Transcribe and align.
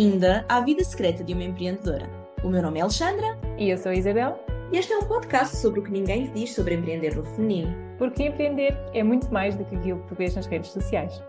bem-vinda 0.00 0.46
à 0.48 0.62
vida 0.62 0.82
secreta 0.82 1.22
de 1.22 1.34
uma 1.34 1.44
empreendedora. 1.44 2.08
O 2.42 2.48
meu 2.48 2.62
nome 2.62 2.78
é 2.78 2.82
Alexandra. 2.82 3.38
E 3.58 3.68
eu 3.68 3.76
sou 3.76 3.92
a 3.92 3.94
Isabel. 3.94 4.34
E 4.72 4.78
este 4.78 4.94
é 4.94 4.96
um 4.96 5.06
podcast 5.06 5.54
sobre 5.58 5.80
o 5.80 5.82
que 5.84 5.90
ninguém 5.90 6.32
diz 6.32 6.54
sobre 6.54 6.74
empreender 6.74 7.14
no 7.14 7.22
feminino. 7.22 7.70
Porque 7.98 8.22
empreender 8.22 8.72
é 8.94 9.02
muito 9.02 9.30
mais 9.30 9.54
do 9.56 9.64
que 9.66 9.76
aquilo 9.76 10.00
que 10.00 10.08
tu 10.08 10.14
vês 10.14 10.34
nas 10.34 10.46
redes 10.46 10.70
sociais. 10.70 11.22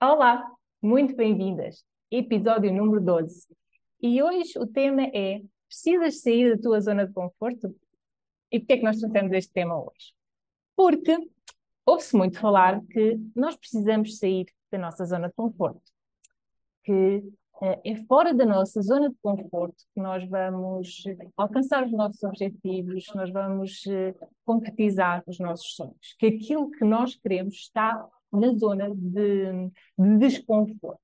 Olá, 0.00 0.48
muito 0.80 1.16
bem-vindas. 1.16 1.82
Episódio 2.08 2.72
número 2.72 3.00
12. 3.00 3.48
E 4.00 4.22
hoje 4.22 4.56
o 4.56 4.68
tema 4.68 5.02
é: 5.12 5.40
precisas 5.66 6.20
sair 6.20 6.54
da 6.54 6.62
tua 6.62 6.80
zona 6.80 7.08
de 7.08 7.12
conforto? 7.12 7.74
E 8.52 8.60
porquê 8.60 8.74
é 8.74 8.76
que 8.76 8.84
nós 8.84 9.00
trouxemos 9.00 9.32
este 9.32 9.52
tema 9.52 9.76
hoje? 9.76 10.14
Porque 10.76 11.18
ouve-se 11.86 12.16
muito 12.16 12.38
falar 12.38 12.80
que 12.86 13.18
nós 13.34 13.56
precisamos 13.56 14.18
sair 14.18 14.46
da 14.70 14.78
nossa 14.78 15.04
zona 15.04 15.28
de 15.28 15.34
conforto, 15.34 15.82
que 16.82 17.18
uh, 17.60 17.80
é 17.84 17.96
fora 18.08 18.34
da 18.34 18.44
nossa 18.44 18.80
zona 18.82 19.10
de 19.10 19.16
conforto 19.22 19.84
que 19.94 20.00
nós 20.00 20.28
vamos 20.28 21.04
alcançar 21.36 21.84
os 21.84 21.92
nossos 21.92 22.22
objetivos, 22.22 23.06
nós 23.14 23.30
vamos 23.30 23.84
uh, 23.86 24.28
concretizar 24.44 25.22
os 25.26 25.38
nossos 25.38 25.74
sonhos, 25.74 26.14
que 26.18 26.26
aquilo 26.26 26.70
que 26.70 26.84
nós 26.84 27.14
queremos 27.16 27.54
está 27.54 28.06
na 28.32 28.52
zona 28.54 28.90
de, 28.94 29.70
de 29.98 30.18
desconforto. 30.18 31.00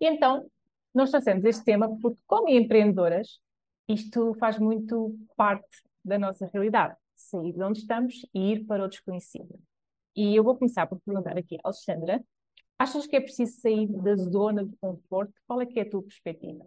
E 0.00 0.06
então, 0.06 0.46
nós 0.94 1.10
trouxemos 1.10 1.44
este 1.44 1.64
tema 1.64 1.88
porque, 2.00 2.20
como 2.26 2.48
empreendedoras, 2.48 3.40
isto 3.88 4.34
faz 4.34 4.58
muito 4.58 5.14
parte 5.36 5.82
da 6.04 6.18
nossa 6.18 6.48
realidade. 6.52 6.96
Sair 7.16 7.52
de 7.52 7.62
onde 7.62 7.80
estamos 7.80 8.26
e 8.34 8.52
ir 8.52 8.64
para 8.64 8.84
o 8.84 8.88
desconhecido. 8.88 9.58
E 10.16 10.36
eu 10.36 10.44
vou 10.44 10.56
começar 10.56 10.86
por 10.86 11.00
perguntar 11.00 11.36
aqui, 11.36 11.58
Alexandra, 11.64 12.22
achas 12.78 13.06
que 13.06 13.16
é 13.16 13.20
preciso 13.20 13.60
sair 13.60 13.88
da 13.88 14.14
zona 14.16 14.64
de 14.64 14.76
conforto? 14.76 15.32
Qual 15.46 15.60
é 15.60 15.66
que 15.66 15.78
é 15.78 15.82
a 15.82 15.90
tua 15.90 16.02
perspectiva? 16.02 16.64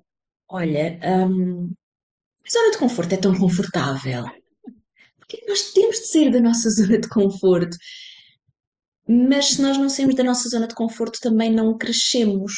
Olha, 0.50 1.00
hum, 1.30 1.73
a 2.45 2.50
zona 2.50 2.72
de 2.72 2.78
conforto 2.78 3.14
é 3.14 3.17
tão 3.17 3.38
confortável. 3.38 4.26
Porque 5.17 5.44
nós 5.48 5.72
temos 5.72 5.98
de 5.98 6.08
sair 6.08 6.31
da 6.31 6.42
nossa 6.42 6.70
zona 6.72 7.00
de 7.00 7.08
conforto. 7.08 7.78
Mas 9.08 9.52
se 9.52 9.61
nós 9.61 9.78
não 9.78 9.89
saímos 9.89 10.16
da 10.16 10.23
nossa 10.23 10.50
zona 10.50 10.67
de 10.67 10.76
conforto, 10.76 11.20
também 11.22 11.50
não 11.50 11.78
crescemos. 11.78 12.54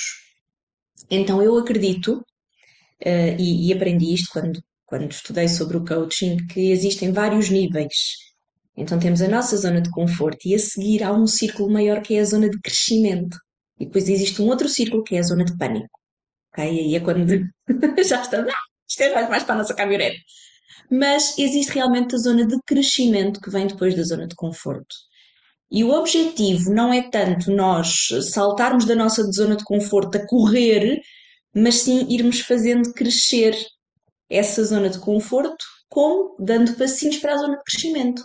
Então 1.09 1.41
eu 1.41 1.55
acredito, 1.57 2.17
uh, 2.17 3.35
e, 3.39 3.67
e 3.67 3.73
aprendi 3.73 4.13
isto 4.13 4.29
quando, 4.31 4.59
quando 4.85 5.11
estudei 5.11 5.47
sobre 5.47 5.77
o 5.77 5.85
coaching, 5.85 6.37
que 6.47 6.71
existem 6.71 7.11
vários 7.11 7.51
níveis 7.51 8.28
então 8.79 8.97
temos 8.97 9.21
a 9.21 9.27
nossa 9.27 9.57
zona 9.57 9.81
de 9.81 9.89
conforto 9.89 10.39
e 10.45 10.55
a 10.55 10.59
seguir 10.59 11.03
há 11.03 11.11
um 11.11 11.27
círculo 11.27 11.69
maior 11.69 12.01
que 12.01 12.15
é 12.15 12.21
a 12.21 12.25
zona 12.25 12.49
de 12.49 12.57
crescimento. 12.61 13.37
E 13.77 13.85
depois 13.85 14.07
existe 14.07 14.41
um 14.41 14.47
outro 14.47 14.69
círculo 14.69 15.03
que 15.03 15.15
é 15.15 15.19
a 15.19 15.23
zona 15.23 15.43
de 15.43 15.57
pânico. 15.57 15.99
Ok? 16.53 16.63
E 16.63 16.79
aí 16.79 16.95
é 16.95 16.99
quando 17.01 17.27
já 18.07 18.21
estamos, 18.21 18.53
ah, 18.53 18.57
isto 18.89 19.03
é 19.03 19.29
mais 19.29 19.43
para 19.43 19.55
a 19.55 19.57
nossa 19.57 19.73
caminhonete. 19.73 20.23
Mas 20.89 21.37
existe 21.37 21.73
realmente 21.73 22.15
a 22.15 22.17
zona 22.17 22.47
de 22.47 22.57
crescimento 22.65 23.41
que 23.41 23.49
vem 23.49 23.67
depois 23.67 23.95
da 23.95 24.03
zona 24.03 24.25
de 24.27 24.35
conforto. 24.35 24.95
E 25.69 25.83
o 25.83 25.91
objetivo 25.91 26.73
não 26.73 26.91
é 26.91 27.09
tanto 27.09 27.51
nós 27.51 28.07
saltarmos 28.31 28.85
da 28.85 28.95
nossa 28.95 29.23
zona 29.23 29.57
de 29.57 29.63
conforto 29.65 30.17
a 30.17 30.25
correr, 30.25 30.99
mas 31.53 31.75
sim 31.75 32.07
irmos 32.09 32.39
fazendo 32.39 32.93
crescer 32.93 33.55
essa 34.29 34.63
zona 34.63 34.89
de 34.89 34.99
conforto, 34.99 35.65
como 35.89 36.35
dando 36.39 36.75
passinhos 36.75 37.17
para 37.17 37.33
a 37.33 37.37
zona 37.37 37.57
de 37.57 37.63
crescimento. 37.63 38.23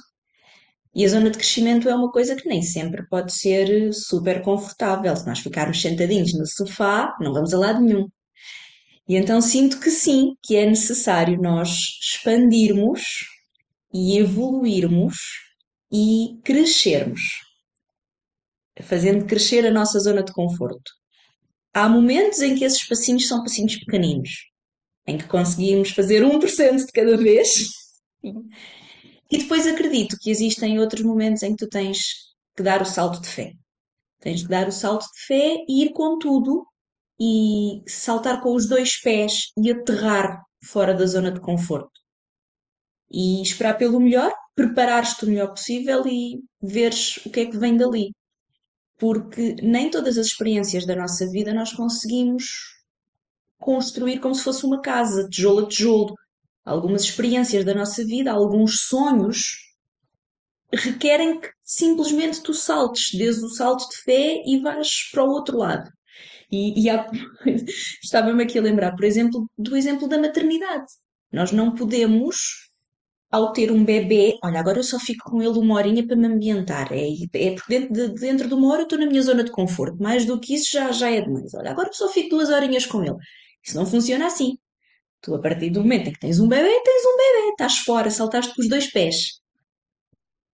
E 0.95 1.05
a 1.05 1.09
zona 1.09 1.29
de 1.29 1.39
crescimento 1.39 1.89
é 1.89 1.95
uma 1.95 2.11
coisa 2.11 2.37
que 2.37 2.49
nem 2.49 2.63
sempre 2.63 3.07
pode 3.09 3.33
ser 3.33 3.93
super 3.93 4.43
confortável. 4.43 5.15
Se 5.17 5.27
nós 5.27 5.41
ficarmos 5.41 5.81
sentadinhos 5.81 6.33
no 6.35 6.47
sofá, 6.47 7.17
não 7.21 7.33
vamos 7.33 7.53
a 7.53 7.59
lado 7.59 7.81
nenhum. 7.81 8.09
E 9.09 9.17
então 9.17 9.41
sinto 9.41 9.81
que 9.81 9.91
sim, 9.91 10.35
que 10.43 10.57
é 10.57 10.65
necessário 10.65 11.41
nós 11.41 11.71
expandirmos 12.01 13.03
e 13.93 14.19
evoluirmos 14.19 15.17
e 15.93 16.39
crescermos, 16.43 17.21
fazendo 18.83 19.27
crescer 19.27 19.67
a 19.67 19.71
nossa 19.71 19.99
zona 19.99 20.23
de 20.23 20.33
conforto. 20.33 20.91
Há 21.73 21.89
momentos 21.89 22.41
em 22.41 22.55
que 22.55 22.65
esses 22.65 22.87
passinhos 22.87 23.27
são 23.27 23.43
passinhos 23.43 23.77
pequeninos, 23.77 24.31
em 25.07 25.19
que 25.19 25.27
conseguimos 25.27 25.91
fazer 25.91 26.23
1% 26.23 26.87
de 26.87 26.93
cada 26.93 27.17
vez. 27.17 27.69
E 29.31 29.39
depois 29.39 29.67
acredito 29.67 30.19
que 30.21 30.31
existem 30.31 30.79
outros 30.79 31.03
momentos 31.03 31.43
em 31.43 31.57
que 31.57 31.65
tu 31.65 31.69
tens 31.69 32.35
que 32.57 32.63
dar 32.63 32.83
o 32.83 32.87
salto 32.87 33.21
de 33.21 33.29
fé. 33.29 33.53
Tens 34.21 34.43
que 34.43 34.49
dar 34.49 34.69
o 34.69 34.73
salto 34.73 35.05
de 35.13 35.27
fé 35.27 35.65
e 35.69 35.85
ir 35.85 35.93
com 35.93 36.19
tudo 36.19 36.67
e 37.21 37.83
saltar 37.87 38.41
com 38.41 38.55
os 38.55 38.69
dois 38.69 39.01
pés 39.01 39.53
e 39.57 39.71
aterrar 39.71 40.43
fora 40.63 40.95
da 40.95 41.07
zona 41.07 41.31
de 41.31 41.41
conforto. 41.41 41.91
E 43.11 43.43
esperar 43.43 43.77
pelo 43.77 44.01
melhor, 44.01 44.33
preparar-te 44.55 45.25
o 45.25 45.29
melhor 45.29 45.49
possível 45.49 46.07
e 46.07 46.43
veres 46.63 47.17
o 47.25 47.31
que 47.31 47.41
é 47.41 47.47
que 47.47 47.57
vem 47.57 47.77
dali. 47.77 48.13
Porque 48.99 49.57
nem 49.63 49.91
todas 49.91 50.17
as 50.19 50.27
experiências 50.27 50.87
da 50.87 50.97
nossa 50.97 51.29
vida 51.31 51.53
nós 51.53 51.73
conseguimos 51.73 52.45
construir 53.59 54.21
como 54.21 54.35
se 54.35 54.43
fosse 54.43 54.65
uma 54.65 54.81
casa, 54.81 55.29
tijolo 55.29 55.67
a 55.67 55.69
tijolo 55.69 56.15
algumas 56.65 57.03
experiências 57.03 57.65
da 57.65 57.75
nossa 57.75 58.05
vida, 58.05 58.33
alguns 58.33 58.87
sonhos, 58.87 59.65
requerem 60.73 61.41
que 61.41 61.49
simplesmente 61.63 62.43
tu 62.43 62.53
saltes, 62.55 63.17
des 63.17 63.43
o 63.43 63.49
salto 63.49 63.89
de 63.89 63.97
fé 64.03 64.43
e 64.47 64.61
vais 64.61 65.11
para 65.13 65.25
o 65.25 65.31
outro 65.31 65.59
lado. 65.59 65.91
E, 66.51 66.85
e 66.85 66.91
há... 66.91 67.07
estava-me 68.03 68.43
aqui 68.43 68.59
a 68.59 68.63
lembrar, 68.63 68.95
por 68.95 69.05
exemplo, 69.05 69.49
do 69.57 69.77
exemplo 69.77 70.09
da 70.09 70.19
maternidade. 70.19 70.87
Nós 71.33 71.53
não 71.53 71.75
podemos, 71.75 72.37
ao 73.31 73.53
ter 73.53 73.71
um 73.73 73.85
bebê, 73.85 74.39
olha, 74.43 74.61
agora 74.61 74.79
eu 74.79 74.85
só 74.85 74.99
fico 74.99 75.31
com 75.31 75.43
ele 75.43 75.59
uma 75.59 75.75
horinha 75.75 76.07
para 76.07 76.17
me 76.17 76.27
ambientar. 76.27 76.93
É, 76.93 77.09
é 77.35 77.55
porque 77.55 77.69
dentro 77.69 77.93
de, 77.93 78.09
dentro 78.21 78.49
de 78.49 78.55
uma 78.55 78.71
hora 78.73 78.83
eu 78.83 78.85
estou 78.85 78.99
na 78.99 79.07
minha 79.07 79.23
zona 79.23 79.45
de 79.45 79.51
conforto. 79.51 80.01
Mais 80.03 80.25
do 80.25 80.39
que 80.41 80.55
isso 80.55 80.71
já, 80.73 80.93
já 80.93 81.11
é 81.11 81.21
demais. 81.21 81.53
Olha, 81.55 81.71
agora 81.71 81.89
eu 81.89 81.95
só 81.95 82.09
fico 82.09 82.31
duas 82.31 82.51
horinhas 82.51 82.87
com 82.87 83.03
ele. 83.03 83.17
Isso 83.63 83.77
não 83.77 83.87
funciona 83.87 84.27
assim. 84.27 84.57
Tu, 85.25 85.35
a 85.35 85.41
partir 85.41 85.71
do 85.71 85.81
momento 85.81 86.09
em 86.09 86.13
que 86.13 86.21
tens 86.21 86.39
um 86.39 86.47
bebê, 86.47 86.69
tens 86.85 87.03
um 87.07 87.17
bebê, 87.17 87.49
estás 87.53 87.79
fora, 87.79 88.11
saltaste 88.11 88.55
com 88.55 88.61
os 88.61 88.69
dois 88.69 88.93
pés. 88.93 89.41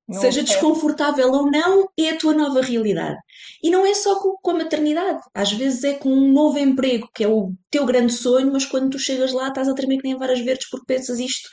Não 0.08 0.22
Seja 0.22 0.42
é. 0.42 0.44
desconfortável 0.44 1.32
ou 1.32 1.50
não, 1.50 1.90
é 1.98 2.12
a 2.12 2.18
tua 2.18 2.36
nova 2.36 2.62
realidade. 2.62 3.18
E 3.64 3.72
não 3.72 3.84
é 3.84 3.96
só 3.96 4.20
com, 4.20 4.52
a 4.52 4.54
maternidade. 4.54 5.22
Às 5.34 5.52
vezes 5.52 5.84
é 5.84 5.94
com 5.96 6.10
um 6.10 6.32
novo 6.32 6.60
emprego, 6.60 7.10
que 7.16 7.24
é 7.24 7.28
o 7.28 7.52
teu 7.72 7.84
grande 7.84 8.14
sonho, 8.14 8.52
mas 8.52 8.64
quando 8.64 8.92
tu 8.92 9.00
chegas 9.00 9.34
lá 9.34 9.48
estás 9.48 9.68
a 9.68 9.74
tremer 9.74 9.98
que 9.98 10.08
nem 10.08 10.18
varas 10.18 10.40
verdes 10.40 10.70
porque 10.70 10.86
pensas 10.86 11.20
isto 11.20 11.50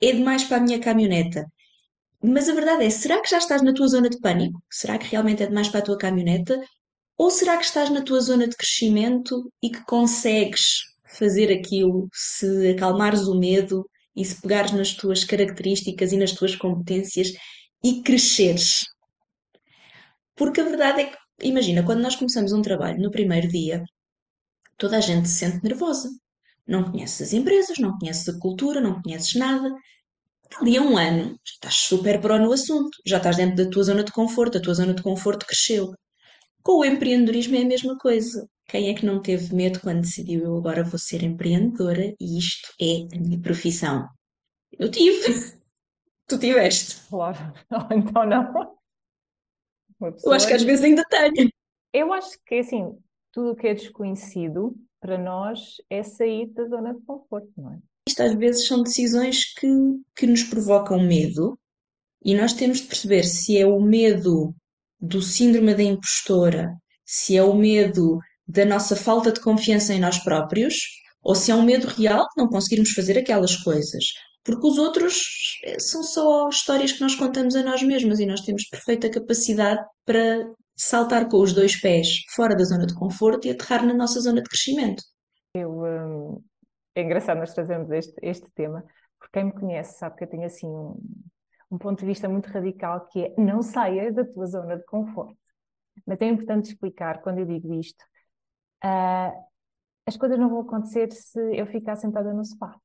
é 0.00 0.12
demais 0.12 0.44
para 0.44 0.56
a 0.56 0.60
minha 0.60 0.78
caminhoneta. 0.78 1.44
Mas 2.22 2.48
a 2.48 2.54
verdade 2.54 2.84
é, 2.84 2.90
será 2.90 3.20
que 3.20 3.28
já 3.28 3.36
estás 3.36 3.60
na 3.60 3.74
tua 3.74 3.88
zona 3.88 4.08
de 4.08 4.18
pânico? 4.20 4.58
Será 4.70 4.96
que 4.96 5.08
realmente 5.08 5.42
é 5.42 5.46
demais 5.46 5.68
para 5.68 5.80
a 5.80 5.84
tua 5.84 5.98
caminhoneta? 5.98 6.58
Ou 7.18 7.30
será 7.30 7.58
que 7.58 7.64
estás 7.66 7.90
na 7.90 8.00
tua 8.00 8.20
zona 8.20 8.48
de 8.48 8.56
crescimento 8.56 9.52
e 9.62 9.68
que 9.70 9.84
consegues 9.84 10.93
fazer 11.16 11.52
aquilo 11.52 12.08
se 12.12 12.70
acalmares 12.72 13.22
o 13.26 13.38
medo 13.38 13.88
e 14.16 14.24
se 14.24 14.40
pegares 14.40 14.72
nas 14.72 14.94
tuas 14.94 15.24
características 15.24 16.12
e 16.12 16.16
nas 16.16 16.32
tuas 16.32 16.54
competências 16.56 17.32
e 17.82 18.02
cresceres. 18.02 18.84
Porque 20.36 20.60
a 20.60 20.64
verdade 20.64 21.00
é 21.02 21.04
que, 21.06 21.16
imagina, 21.42 21.84
quando 21.84 22.02
nós 22.02 22.16
começamos 22.16 22.52
um 22.52 22.62
trabalho 22.62 23.00
no 23.00 23.10
primeiro 23.10 23.48
dia, 23.48 23.82
toda 24.76 24.96
a 24.98 25.00
gente 25.00 25.28
se 25.28 25.38
sente 25.38 25.62
nervosa. 25.64 26.08
Não 26.66 26.90
conheces 26.90 27.28
as 27.28 27.32
empresas, 27.32 27.78
não 27.78 27.96
conheces 27.98 28.28
a 28.28 28.38
cultura, 28.38 28.80
não 28.80 29.00
conheces 29.02 29.34
nada. 29.34 29.70
Ali 30.60 30.76
a 30.76 30.82
um 30.82 30.96
ano, 30.96 31.38
estás 31.44 31.74
super 31.74 32.20
pró 32.20 32.38
no 32.38 32.52
assunto, 32.52 32.90
já 33.06 33.18
estás 33.18 33.36
dentro 33.36 33.56
da 33.56 33.70
tua 33.70 33.82
zona 33.82 34.04
de 34.04 34.12
conforto, 34.12 34.58
a 34.58 34.60
tua 34.62 34.74
zona 34.74 34.94
de 34.94 35.02
conforto 35.02 35.46
cresceu. 35.46 35.92
Com 36.62 36.80
o 36.80 36.84
empreendedorismo 36.84 37.56
é 37.56 37.62
a 37.62 37.66
mesma 37.66 37.96
coisa. 37.98 38.48
Quem 38.66 38.90
é 38.90 38.94
que 38.94 39.06
não 39.06 39.20
teve 39.20 39.54
medo 39.54 39.80
quando 39.80 40.00
decidiu 40.00 40.44
eu 40.44 40.56
agora 40.56 40.82
vou 40.82 40.98
ser 40.98 41.22
empreendedora 41.22 42.14
e 42.20 42.38
isto 42.38 42.72
é 42.80 43.06
a 43.14 43.20
minha 43.20 43.40
profissão? 43.40 44.08
Eu 44.72 44.90
tive. 44.90 45.22
Tu 46.26 46.38
tiveste. 46.38 47.06
Claro. 47.08 47.38
Então 47.94 48.26
não. 48.26 48.76
Eu 50.24 50.32
acho 50.32 50.46
que 50.46 50.54
às 50.54 50.62
vezes 50.62 50.84
ainda 50.84 51.04
tenho. 51.04 51.50
Eu 51.92 52.12
acho 52.12 52.38
que 52.46 52.56
assim, 52.56 52.98
tudo 53.32 53.52
o 53.52 53.56
que 53.56 53.68
é 53.68 53.74
desconhecido 53.74 54.74
para 55.00 55.18
nós 55.18 55.76
é 55.90 56.02
sair 56.02 56.46
da 56.52 56.64
zona 56.66 56.94
de 56.94 57.00
conforto, 57.02 57.52
não 57.56 57.74
é? 57.74 57.78
Isto 58.08 58.22
às 58.22 58.34
vezes 58.34 58.66
são 58.66 58.82
decisões 58.82 59.52
que, 59.54 59.68
que 60.16 60.26
nos 60.26 60.42
provocam 60.42 60.98
medo 60.98 61.58
e 62.22 62.34
nós 62.34 62.52
temos 62.52 62.80
de 62.80 62.86
perceber 62.86 63.24
se 63.24 63.58
é 63.58 63.66
o 63.66 63.80
medo 63.80 64.54
do 65.00 65.20
síndrome 65.20 65.74
da 65.74 65.82
impostora, 65.82 66.74
se 67.04 67.36
é 67.36 67.42
o 67.42 67.54
medo 67.54 68.18
da 68.46 68.64
nossa 68.64 68.94
falta 68.94 69.32
de 69.32 69.40
confiança 69.40 69.92
em 69.94 70.00
nós 70.00 70.18
próprios, 70.18 70.74
ou 71.22 71.34
se 71.34 71.50
é 71.50 71.54
um 71.54 71.62
medo 71.62 71.86
real 71.86 72.24
de 72.24 72.42
não 72.42 72.48
conseguirmos 72.48 72.90
fazer 72.90 73.18
aquelas 73.18 73.56
coisas. 73.56 74.04
Porque 74.44 74.66
os 74.66 74.78
outros 74.78 75.58
eh, 75.64 75.78
são 75.78 76.02
só 76.02 76.48
histórias 76.48 76.92
que 76.92 77.00
nós 77.00 77.14
contamos 77.14 77.56
a 77.56 77.62
nós 77.62 77.82
mesmas 77.82 78.20
e 78.20 78.26
nós 78.26 78.42
temos 78.42 78.68
perfeita 78.68 79.10
capacidade 79.10 79.82
para 80.04 80.46
saltar 80.76 81.28
com 81.28 81.38
os 81.38 81.54
dois 81.54 81.80
pés 81.80 82.24
fora 82.34 82.54
da 82.54 82.64
zona 82.64 82.86
de 82.86 82.94
conforto 82.94 83.46
e 83.46 83.50
aterrar 83.50 83.86
na 83.86 83.94
nossa 83.94 84.20
zona 84.20 84.42
de 84.42 84.48
crescimento. 84.48 85.02
Eu, 85.54 85.70
hum, 85.70 86.42
é 86.94 87.02
engraçado 87.02 87.38
nós 87.38 87.54
trazermos 87.54 87.90
este, 87.90 88.14
este 88.22 88.50
tema, 88.52 88.84
porque 89.18 89.32
quem 89.32 89.44
me 89.44 89.52
conhece 89.52 89.98
sabe 89.98 90.16
que 90.16 90.24
eu 90.24 90.28
tenho 90.28 90.44
assim 90.44 90.66
um, 90.66 91.00
um 91.70 91.78
ponto 91.78 92.00
de 92.00 92.06
vista 92.06 92.28
muito 92.28 92.50
radical 92.50 93.08
que 93.08 93.24
é 93.24 93.34
não 93.38 93.62
saia 93.62 94.12
da 94.12 94.24
tua 94.24 94.46
zona 94.46 94.76
de 94.76 94.84
conforto. 94.84 95.36
Mas 96.06 96.20
é 96.20 96.26
importante 96.26 96.70
explicar 96.70 97.22
quando 97.22 97.38
eu 97.38 97.46
digo 97.46 97.72
isto. 97.74 98.04
Uh, 98.84 99.44
as 100.06 100.16
coisas 100.16 100.38
não 100.38 100.48
vão 100.48 100.60
acontecer 100.60 101.10
se 101.12 101.40
eu 101.56 101.66
ficar 101.66 101.96
sentada 101.96 102.32
no 102.32 102.44
sofá. 102.44 102.78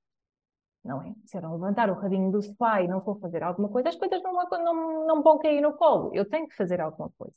Não 0.83 1.01
é? 1.01 1.13
Se 1.25 1.37
eu 1.37 1.41
não 1.41 1.53
levantar 1.53 1.89
o 1.89 1.93
radinho 1.93 2.31
do 2.31 2.41
sofá 2.41 2.81
e 2.81 2.87
não 2.87 3.01
for 3.01 3.19
fazer 3.19 3.43
alguma 3.43 3.67
coisa, 3.67 3.89
as 3.89 3.95
coisas 3.95 4.23
não, 4.23 4.33
não, 4.33 5.07
não 5.07 5.21
vão 5.21 5.37
cair 5.37 5.61
no 5.61 5.73
colo. 5.73 6.11
Eu 6.13 6.27
tenho 6.29 6.47
que 6.47 6.55
fazer 6.55 6.79
alguma 6.79 7.11
coisa. 7.17 7.35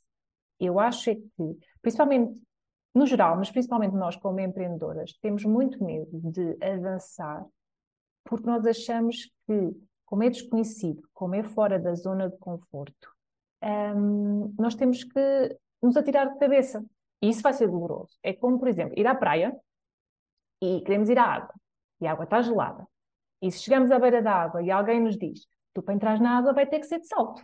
Eu 0.59 0.79
acho 0.79 1.09
é 1.09 1.15
que, 1.15 1.57
principalmente 1.81 2.41
no 2.95 3.05
geral, 3.05 3.35
mas 3.35 3.51
principalmente 3.51 3.95
nós 3.95 4.15
como 4.15 4.39
empreendedoras, 4.39 5.13
temos 5.13 5.43
muito 5.43 5.83
medo 5.83 6.21
de 6.31 6.57
avançar 6.63 7.45
porque 8.23 8.47
nós 8.47 8.65
achamos 8.65 9.29
que, 9.45 9.71
como 10.05 10.23
é 10.23 10.29
desconhecido, 10.29 11.01
como 11.13 11.35
é 11.35 11.43
fora 11.43 11.79
da 11.79 11.93
zona 11.95 12.29
de 12.29 12.37
conforto, 12.37 13.09
hum, 13.61 14.53
nós 14.57 14.75
temos 14.75 15.03
que 15.03 15.57
nos 15.81 15.97
atirar 15.97 16.31
de 16.31 16.39
cabeça. 16.39 16.85
E 17.23 17.29
isso 17.29 17.41
vai 17.41 17.53
ser 17.53 17.69
doloroso. 17.69 18.17
É 18.21 18.33
como, 18.33 18.59
por 18.59 18.67
exemplo, 18.67 18.99
ir 18.99 19.07
à 19.07 19.15
praia 19.15 19.55
e 20.61 20.81
queremos 20.81 21.07
ir 21.07 21.17
à 21.17 21.23
água 21.23 21.53
e 22.01 22.05
a 22.05 22.11
água 22.11 22.25
está 22.25 22.41
gelada. 22.41 22.85
E 23.41 23.49
se 23.49 23.59
chegamos 23.59 23.91
à 23.91 23.97
beira 23.97 24.21
da 24.21 24.33
água 24.33 24.61
e 24.61 24.69
alguém 24.69 24.99
nos 24.99 25.17
diz, 25.17 25.47
tu 25.73 25.81
para 25.81 25.93
entrar 25.93 26.19
na 26.19 26.37
água 26.37 26.51
vai 26.51 26.65
ter 26.65 26.79
que 26.79 26.85
ser 26.85 26.99
de 26.99 27.07
salto. 27.07 27.41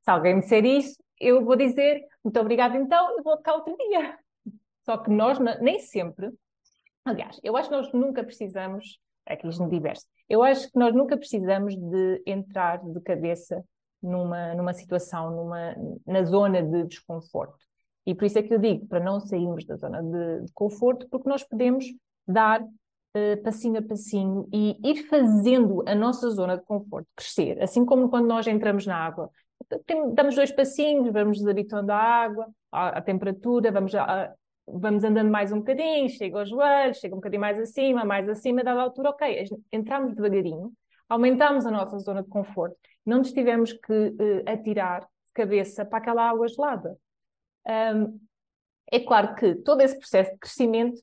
Se 0.00 0.10
alguém 0.10 0.36
me 0.36 0.40
disser 0.40 0.64
isso, 0.64 0.96
eu 1.20 1.44
vou 1.44 1.56
dizer, 1.56 2.02
muito 2.24 2.40
obrigada 2.40 2.74
então, 2.74 3.14
eu 3.18 3.22
vou 3.22 3.36
cá 3.36 3.52
outro 3.52 3.76
dia. 3.76 4.18
Só 4.82 4.96
que 4.96 5.10
nós 5.10 5.38
nem 5.60 5.78
sempre, 5.78 6.32
aliás, 7.04 7.38
eu 7.42 7.54
acho 7.54 7.68
que 7.68 7.76
nós 7.76 7.92
nunca 7.92 8.24
precisamos, 8.24 8.98
aqui 9.26 9.46
isto 9.46 9.68
diverso, 9.68 10.06
eu 10.26 10.42
acho 10.42 10.72
que 10.72 10.78
nós 10.78 10.94
nunca 10.94 11.18
precisamos 11.18 11.76
de 11.76 12.22
entrar 12.24 12.82
de 12.82 12.98
cabeça 13.02 13.62
numa, 14.02 14.54
numa 14.54 14.72
situação, 14.72 15.30
numa, 15.30 15.76
na 16.06 16.24
zona 16.24 16.62
de 16.62 16.84
desconforto. 16.84 17.71
E 18.06 18.14
por 18.14 18.24
isso 18.24 18.38
é 18.38 18.42
que 18.42 18.52
eu 18.52 18.58
digo, 18.58 18.86
para 18.86 19.00
não 19.00 19.20
sairmos 19.20 19.64
da 19.64 19.76
zona 19.76 20.02
de, 20.02 20.46
de 20.46 20.52
conforto, 20.52 21.06
porque 21.08 21.28
nós 21.28 21.44
podemos 21.44 21.84
dar 22.26 22.62
uh, 22.62 23.42
passinho 23.42 23.78
a 23.78 23.82
passinho 23.82 24.48
e 24.52 24.76
ir 24.84 25.04
fazendo 25.08 25.82
a 25.86 25.94
nossa 25.94 26.30
zona 26.30 26.56
de 26.56 26.64
conforto 26.64 27.08
crescer. 27.14 27.62
Assim 27.62 27.84
como 27.84 28.08
quando 28.08 28.26
nós 28.26 28.46
entramos 28.46 28.86
na 28.86 28.96
água, 28.96 29.30
damos 30.14 30.34
dois 30.34 30.50
passinhos, 30.50 31.12
vamos 31.12 31.38
nos 31.40 31.48
habituando 31.48 31.92
à 31.92 31.96
água, 31.96 32.48
à 32.70 33.00
temperatura, 33.00 33.70
vamos, 33.70 33.94
a, 33.94 34.32
vamos 34.66 35.04
andando 35.04 35.30
mais 35.30 35.52
um 35.52 35.58
bocadinho, 35.58 36.08
chega 36.08 36.40
aos 36.40 36.48
joelhos, 36.48 36.98
chega 36.98 37.14
um 37.14 37.18
bocadinho 37.18 37.40
mais 37.40 37.58
acima, 37.58 38.04
mais 38.04 38.28
acima, 38.28 38.64
dada 38.64 38.80
altura, 38.80 39.10
ok, 39.10 39.44
entramos 39.70 40.14
devagarinho, 40.14 40.72
aumentamos 41.08 41.66
a 41.66 41.70
nossa 41.70 41.98
zona 41.98 42.22
de 42.22 42.28
conforto, 42.28 42.76
não 43.04 43.18
nos 43.18 43.32
tivemos 43.32 43.72
que 43.72 43.92
uh, 43.92 44.50
atirar 44.50 45.02
de 45.02 45.32
cabeça 45.34 45.84
para 45.84 45.98
aquela 45.98 46.28
água 46.28 46.48
gelada. 46.48 46.96
Um, 47.66 48.20
é 48.90 49.00
claro 49.00 49.34
que 49.34 49.54
todo 49.56 49.80
esse 49.80 49.98
processo 49.98 50.32
de 50.32 50.38
crescimento 50.38 51.00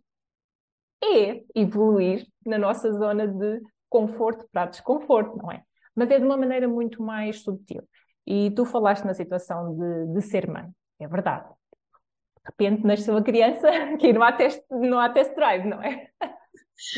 é 1.04 1.44
evoluir 1.56 2.28
na 2.46 2.58
nossa 2.58 2.92
zona 2.92 3.28
de 3.28 3.62
conforto 3.90 4.48
para 4.52 4.68
desconforto, 4.68 5.38
não 5.38 5.52
é? 5.52 5.64
Mas 5.96 6.12
é 6.12 6.20
de 6.20 6.26
uma 6.26 6.38
maneira 6.38 6.68
muito 6.68 7.02
mais 7.02 7.42
subtil. 7.42 7.82
E 8.26 8.52
tu 8.52 8.66
falaste 8.66 9.04
na 9.06 9.14
situação 9.14 9.76
de, 9.76 10.14
de 10.14 10.22
ser 10.22 10.48
mãe, 10.48 10.70
é 11.00 11.08
verdade. 11.08 11.48
De 11.50 12.46
repente 12.46 12.86
nasceu 12.86 13.16
uma 13.16 13.24
criança 13.24 13.68
que 14.00 14.14
não 14.14 14.22
há 14.22 14.32
test, 14.32 14.62
não 14.70 15.00
há 15.00 15.10
test 15.10 15.34
drive, 15.36 15.66
não 15.66 15.82
é? 15.82 16.10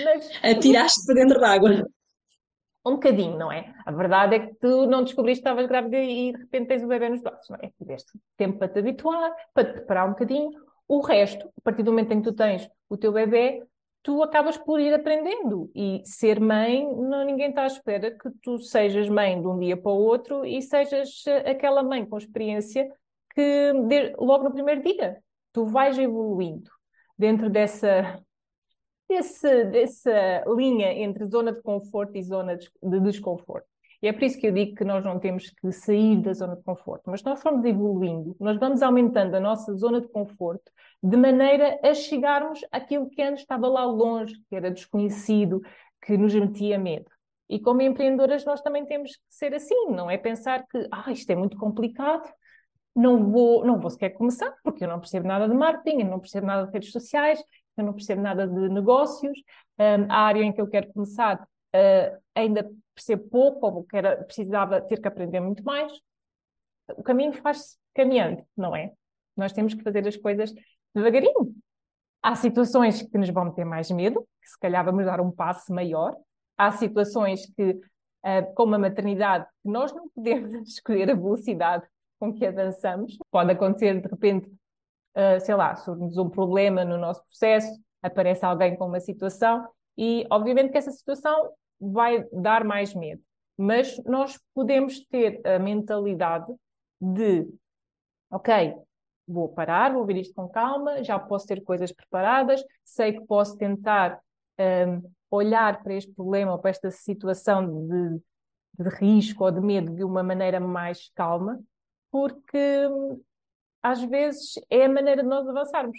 Mas, 0.05 0.29
Atiraste 0.43 1.05
para 1.05 1.15
dentro 1.15 1.39
d'água. 1.39 1.87
Um 2.85 2.93
bocadinho, 2.93 3.37
não 3.37 3.51
é? 3.51 3.73
A 3.85 3.91
verdade 3.91 4.35
é 4.35 4.39
que 4.39 4.55
tu 4.55 4.87
não 4.87 5.03
descobriste 5.03 5.43
que 5.43 5.49
estavas 5.49 5.67
grávida 5.67 5.97
e 5.97 6.31
de 6.31 6.37
repente 6.37 6.67
tens 6.67 6.83
o 6.83 6.87
bebê 6.87 7.09
nos 7.09 7.21
braços, 7.21 7.47
não 7.49 7.57
é? 7.61 7.71
Tiveste 7.77 8.11
tempo 8.35 8.57
para 8.57 8.69
te 8.69 8.79
habituar, 8.79 9.31
para 9.53 9.65
te 9.65 9.73
preparar 9.73 10.07
um 10.07 10.11
bocadinho. 10.11 10.51
O 10.87 10.99
resto, 10.99 11.47
a 11.47 11.61
partir 11.63 11.83
do 11.83 11.91
momento 11.91 12.11
em 12.11 12.21
que 12.21 12.29
tu 12.29 12.35
tens 12.35 12.67
o 12.89 12.97
teu 12.97 13.11
bebê, 13.11 13.63
tu 14.03 14.23
acabas 14.23 14.57
por 14.57 14.79
ir 14.79 14.93
aprendendo. 14.93 15.69
E 15.75 16.01
ser 16.05 16.39
mãe, 16.39 16.85
não, 16.85 17.23
ninguém 17.23 17.49
está 17.49 17.63
à 17.63 17.67
espera 17.67 18.11
que 18.11 18.29
tu 18.41 18.59
sejas 18.59 19.07
mãe 19.07 19.39
de 19.39 19.47
um 19.47 19.59
dia 19.59 19.77
para 19.77 19.91
o 19.91 20.03
outro 20.03 20.45
e 20.45 20.61
sejas 20.61 21.23
eh, 21.27 21.51
aquela 21.51 21.83
mãe 21.83 22.05
com 22.05 22.17
experiência 22.17 22.89
que 23.33 23.73
logo 24.17 24.43
no 24.43 24.51
primeiro 24.51 24.81
dia 24.81 25.17
tu 25.53 25.65
vais 25.65 25.97
evoluindo 25.97 26.69
dentro 27.17 27.49
dessa, 27.49 28.19
desse, 29.11 29.65
dessa 29.65 30.43
linha 30.55 30.93
entre 30.93 31.25
zona 31.25 31.51
de 31.51 31.61
conforto 31.61 32.17
e 32.17 32.23
zona 32.23 32.55
de 32.55 32.99
desconforto. 33.01 33.67
E 34.01 34.07
é 34.07 34.13
por 34.13 34.23
isso 34.23 34.39
que 34.39 34.47
eu 34.47 34.51
digo 34.51 34.75
que 34.75 34.83
nós 34.83 35.05
não 35.05 35.19
temos 35.19 35.49
que 35.49 35.71
sair 35.71 36.19
da 36.21 36.33
zona 36.33 36.55
de 36.55 36.63
conforto, 36.63 37.03
mas 37.05 37.21
nós 37.21 37.39
formos 37.41 37.63
evoluindo, 37.65 38.35
nós 38.39 38.57
vamos 38.57 38.81
aumentando 38.81 39.35
a 39.35 39.39
nossa 39.39 39.75
zona 39.75 40.01
de 40.01 40.07
conforto 40.07 40.71
de 41.03 41.17
maneira 41.17 41.79
a 41.83 41.93
chegarmos 41.93 42.61
àquilo 42.71 43.09
que 43.09 43.21
antes 43.21 43.41
estava 43.41 43.67
lá 43.67 43.85
longe, 43.85 44.33
que 44.49 44.55
era 44.55 44.71
desconhecido, 44.71 45.61
que 46.03 46.17
nos 46.17 46.33
metia 46.33 46.79
medo. 46.79 47.11
E 47.47 47.59
como 47.59 47.81
empreendedoras 47.81 48.45
nós 48.45 48.61
também 48.61 48.85
temos 48.85 49.17
que 49.17 49.23
ser 49.29 49.53
assim, 49.53 49.87
não 49.89 50.09
é 50.09 50.17
pensar 50.17 50.65
que 50.67 50.87
ah, 50.91 51.11
isto 51.11 51.29
é 51.29 51.35
muito 51.35 51.57
complicado, 51.57 52.27
não 52.95 53.29
vou, 53.31 53.65
não 53.65 53.79
vou 53.79 53.89
sequer 53.89 54.11
começar, 54.11 54.51
porque 54.63 54.83
eu 54.83 54.87
não 54.87 54.99
percebo 54.99 55.27
nada 55.27 55.47
de 55.47 55.53
marketing, 55.53 56.01
eu 56.01 56.09
não 56.09 56.19
percebo 56.19 56.47
nada 56.47 56.65
de 56.65 56.73
redes 56.73 56.91
sociais, 56.91 57.41
eu 57.77 57.83
não 57.83 57.93
percebo 57.93 58.21
nada 58.21 58.47
de 58.47 58.69
negócios, 58.69 59.37
um, 59.79 60.11
a 60.11 60.17
área 60.17 60.43
em 60.43 60.51
que 60.51 60.61
eu 60.61 60.67
quero 60.67 60.91
começar 60.93 61.41
uh, 61.41 62.21
ainda 62.35 62.69
percebo 62.93 63.27
pouco, 63.29 63.65
ou 63.65 63.83
quero, 63.85 64.23
precisava 64.25 64.81
ter 64.81 64.99
que 64.99 65.07
aprender 65.07 65.39
muito 65.39 65.63
mais. 65.63 65.91
O 66.97 67.03
caminho 67.03 67.33
faz-se 67.33 67.77
caminhando, 67.93 68.43
não 68.55 68.75
é? 68.75 68.91
Nós 69.35 69.53
temos 69.53 69.73
que 69.73 69.83
fazer 69.83 70.07
as 70.07 70.17
coisas 70.17 70.53
devagarinho. 70.93 71.55
Há 72.21 72.35
situações 72.35 73.01
que 73.01 73.17
nos 73.17 73.29
vão 73.29 73.45
meter 73.45 73.65
mais 73.65 73.89
medo, 73.89 74.21
que 74.41 74.49
se 74.49 74.59
calhar 74.59 74.83
vamos 74.85 75.05
dar 75.05 75.19
um 75.19 75.31
passo 75.31 75.73
maior. 75.73 76.15
Há 76.57 76.71
situações 76.71 77.45
que, 77.55 77.71
uh, 77.71 78.53
como 78.55 78.75
a 78.75 78.79
maternidade, 78.79 79.47
nós 79.63 79.93
não 79.93 80.09
podemos 80.09 80.53
escolher 80.67 81.09
a 81.09 81.15
velocidade 81.15 81.85
com 82.19 82.33
que 82.33 82.45
avançamos. 82.45 83.17
Pode 83.31 83.51
acontecer, 83.51 83.99
de 83.99 84.07
repente, 84.07 84.51
uh, 85.15 85.39
sei 85.39 85.55
lá, 85.55 85.75
surge-nos 85.75 86.17
um 86.17 86.29
problema 86.29 86.83
no 86.85 86.97
nosso 86.97 87.23
processo, 87.25 87.71
aparece 88.01 88.45
alguém 88.45 88.75
com 88.75 88.87
uma 88.87 88.99
situação 88.99 89.67
e, 89.97 90.25
obviamente, 90.29 90.71
que 90.71 90.77
essa 90.77 90.91
situação 90.91 91.51
vai 91.79 92.25
dar 92.31 92.63
mais 92.63 92.93
medo. 92.93 93.21
Mas 93.57 94.01
nós 94.05 94.39
podemos 94.53 94.99
ter 95.07 95.41
a 95.45 95.59
mentalidade 95.59 96.51
de, 96.99 97.47
ok, 98.31 98.75
vou 99.27 99.49
parar, 99.49 99.93
vou 99.93 100.05
ver 100.05 100.17
isto 100.17 100.33
com 100.33 100.47
calma, 100.47 101.03
já 101.03 101.17
posso 101.17 101.47
ter 101.47 101.63
coisas 101.63 101.91
preparadas, 101.91 102.63
sei 102.83 103.13
que 103.13 103.25
posso 103.25 103.57
tentar 103.57 104.19
um, 104.59 105.11
olhar 105.29 105.81
para 105.81 105.93
este 105.93 106.11
problema 106.13 106.53
ou 106.53 106.59
para 106.59 106.71
esta 106.71 106.91
situação 106.91 107.87
de, 107.87 108.21
de 108.79 108.89
risco 108.89 109.43
ou 109.43 109.51
de 109.51 109.61
medo 109.61 109.93
de 109.95 110.03
uma 110.03 110.21
maneira 110.23 110.59
mais 110.59 111.09
calma, 111.15 111.59
porque 112.11 112.87
hum, 112.87 113.21
às 113.81 114.01
vezes 114.03 114.53
é 114.69 114.85
a 114.85 114.89
maneira 114.89 115.23
de 115.23 115.29
nós 115.29 115.47
avançarmos. 115.47 115.97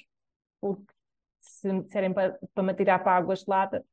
Porque 0.60 0.92
se 1.40 1.72
me 1.72 1.82
disserem 1.82 2.12
para, 2.12 2.38
para 2.54 2.62
me 2.62 2.72
atirar 2.72 3.02
para 3.02 3.12
a 3.12 3.16
água 3.16 3.34
gelada, 3.34 3.84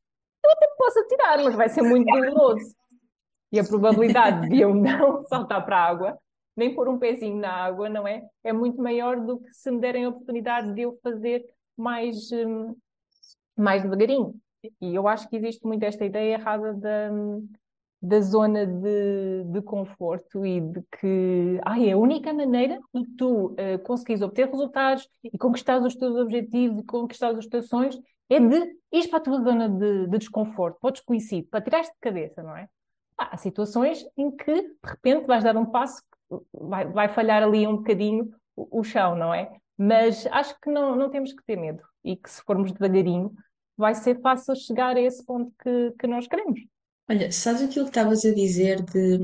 eu 0.44 0.52
até 0.52 0.68
posso 0.78 1.00
atirar, 1.00 1.44
mas 1.44 1.56
vai 1.56 1.70
ser 1.70 1.82
muito 1.82 2.06
doloroso. 2.06 2.76
E 3.52 3.60
a 3.60 3.64
probabilidade 3.64 4.48
de 4.50 4.62
eu 4.62 4.74
não 4.76 5.26
saltar 5.26 5.66
para 5.66 5.78
a 5.78 5.86
água 5.86 6.20
nem 6.60 6.76
pôr 6.76 6.90
um 6.90 7.00
pezinho 7.00 7.38
na 7.38 7.52
água, 7.52 7.88
não 7.88 8.06
é? 8.06 8.28
É 8.44 8.52
muito 8.52 8.82
maior 8.82 9.18
do 9.22 9.40
que 9.40 9.54
se 9.54 9.72
me 9.72 9.80
derem 9.80 10.04
a 10.04 10.10
oportunidade 10.10 10.74
de 10.74 10.82
eu 10.82 11.00
fazer 11.02 11.46
mais, 11.76 12.30
hum, 12.34 12.76
mais 13.58 13.82
devagarinho. 13.82 14.36
E 14.82 14.94
eu 14.94 15.08
acho 15.08 15.30
que 15.30 15.38
existe 15.38 15.66
muito 15.66 15.84
esta 15.84 16.04
ideia 16.04 16.34
errada 16.34 16.74
da, 16.74 17.10
da 18.02 18.22
zona 18.22 18.66
de, 18.66 19.44
de 19.46 19.62
conforto 19.62 20.46
e 20.46 20.62
de 20.62 20.82
que 21.00 21.60
ai, 21.66 21.90
é 21.90 21.92
a 21.92 21.98
única 21.98 22.34
maneira 22.34 22.80
de 22.94 23.06
tu 23.18 23.48
uh, 23.48 23.80
conseguires 23.84 24.22
obter 24.22 24.48
resultados 24.48 25.08
e 25.24 25.38
conquistar 25.38 25.82
os 25.82 25.96
teus 25.96 26.16
objetivos 26.16 26.80
e 26.80 26.84
conquistar 26.84 27.34
os 27.34 27.48
teus 27.48 27.68
sonhos 27.68 28.00
é 28.30 28.40
de 28.40 28.78
ir 28.92 29.08
para 29.10 29.18
a 29.18 29.22
tua 29.22 29.42
zona 29.42 29.68
de, 29.68 30.08
de 30.08 30.18
desconforto, 30.18 30.78
para 30.80 30.90
o 30.90 30.92
desconhecido, 30.92 31.48
para 31.50 31.62
tirar-te 31.62 31.92
de 31.92 32.00
cabeça, 32.00 32.44
não 32.44 32.56
é? 32.56 32.70
Há 33.18 33.36
situações 33.36 34.06
em 34.16 34.32
que, 34.32 34.62
de 34.62 34.76
repente, 34.86 35.26
vais 35.26 35.44
dar 35.44 35.58
um 35.58 35.66
passo 35.66 36.02
vai, 36.54 36.86
vai 36.86 37.10
falhar 37.10 37.44
ali 37.44 37.68
um 37.68 37.78
bocadinho 37.78 38.30
o, 38.56 38.80
o 38.80 38.84
chão, 38.84 39.16
não 39.16 39.34
é? 39.34 39.52
Mas 39.78 40.28
acho 40.28 40.60
que 40.62 40.70
não, 40.70 40.96
não 40.96 41.10
temos 41.10 41.34
que 41.34 41.44
ter 41.44 41.56
medo 41.56 41.82
e 42.04 42.16
que 42.16 42.30
se 42.30 42.42
formos 42.44 42.72
devagarinho 42.72 43.34
vai 43.78 43.96
ser 43.96 44.20
fácil 44.22 44.56
chegar 44.56 44.96
a 44.96 45.02
esse 45.02 45.26
ponto 45.26 45.52
que, 45.62 45.94
que 45.98 46.08
nós 46.08 46.28
queremos. 46.28 46.60
Olha, 47.10 47.32
sabes 47.32 47.64
aquilo 47.64 47.86
que 47.86 47.92
estavas 47.92 48.24
a 48.24 48.34
dizer 48.34 48.84
de 48.84 49.20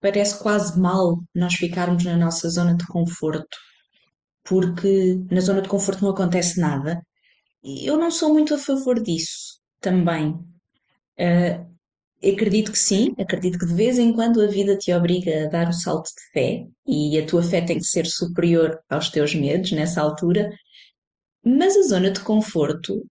parece 0.00 0.38
quase 0.38 0.78
mal 0.78 1.22
nós 1.34 1.54
ficarmos 1.54 2.04
na 2.04 2.16
nossa 2.16 2.48
zona 2.48 2.76
de 2.76 2.86
conforto? 2.86 3.56
porque 4.44 5.18
na 5.30 5.40
zona 5.40 5.62
de 5.62 5.68
conforto 5.68 6.02
não 6.02 6.10
acontece 6.10 6.60
nada. 6.60 7.02
Eu 7.64 7.96
não 7.96 8.10
sou 8.10 8.32
muito 8.32 8.54
a 8.54 8.58
favor 8.58 9.02
disso 9.02 9.58
também. 9.80 10.32
Uh, 11.18 11.66
acredito 12.22 12.70
que 12.70 12.78
sim, 12.78 13.14
acredito 13.18 13.58
que 13.58 13.66
de 13.66 13.74
vez 13.74 13.98
em 13.98 14.12
quando 14.12 14.42
a 14.42 14.46
vida 14.46 14.76
te 14.76 14.92
obriga 14.92 15.44
a 15.44 15.48
dar 15.48 15.68
o 15.68 15.72
salto 15.72 16.08
de 16.08 16.32
fé 16.32 16.66
e 16.86 17.18
a 17.18 17.26
tua 17.26 17.42
fé 17.42 17.62
tem 17.62 17.78
que 17.78 17.84
ser 17.84 18.06
superior 18.06 18.78
aos 18.88 19.08
teus 19.08 19.34
medos 19.34 19.72
nessa 19.72 20.02
altura, 20.02 20.50
mas 21.44 21.76
a 21.76 21.82
zona 21.82 22.10
de 22.10 22.20
conforto 22.20 23.06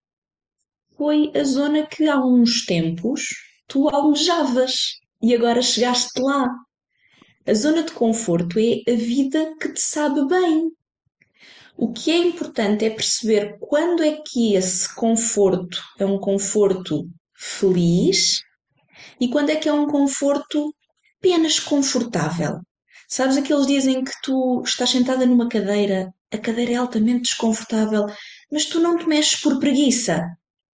foi 0.96 1.32
a 1.34 1.42
zona 1.42 1.86
que 1.86 2.06
há 2.08 2.24
uns 2.24 2.64
tempos 2.64 3.22
tu 3.66 3.88
almejavas 3.88 5.00
e 5.22 5.34
agora 5.34 5.62
chegaste 5.62 6.20
lá. 6.20 6.48
A 7.46 7.54
zona 7.54 7.82
de 7.82 7.92
conforto 7.92 8.58
é 8.58 8.90
a 8.90 8.96
vida 8.96 9.54
que 9.60 9.68
te 9.68 9.80
sabe 9.80 10.26
bem. 10.26 10.70
O 11.76 11.92
que 11.92 12.10
é 12.10 12.16
importante 12.16 12.84
é 12.84 12.90
perceber 12.90 13.58
quando 13.60 14.02
é 14.02 14.22
que 14.24 14.54
esse 14.54 14.94
conforto 14.94 15.82
é 15.98 16.06
um 16.06 16.18
conforto 16.18 17.08
feliz 17.34 18.42
e 19.20 19.28
quando 19.28 19.50
é 19.50 19.56
que 19.56 19.68
é 19.68 19.72
um 19.72 19.86
conforto 19.86 20.72
apenas 21.18 21.58
confortável. 21.58 22.60
Sabes 23.08 23.36
aqueles 23.36 23.66
dias 23.66 23.86
em 23.86 24.04
que 24.04 24.12
tu 24.22 24.62
estás 24.64 24.90
sentada 24.90 25.26
numa 25.26 25.48
cadeira, 25.48 26.12
a 26.32 26.38
cadeira 26.38 26.72
é 26.72 26.76
altamente 26.76 27.22
desconfortável, 27.22 28.06
mas 28.50 28.66
tu 28.66 28.80
não 28.80 28.96
te 28.96 29.06
mexes 29.06 29.40
por 29.40 29.58
preguiça. 29.58 30.24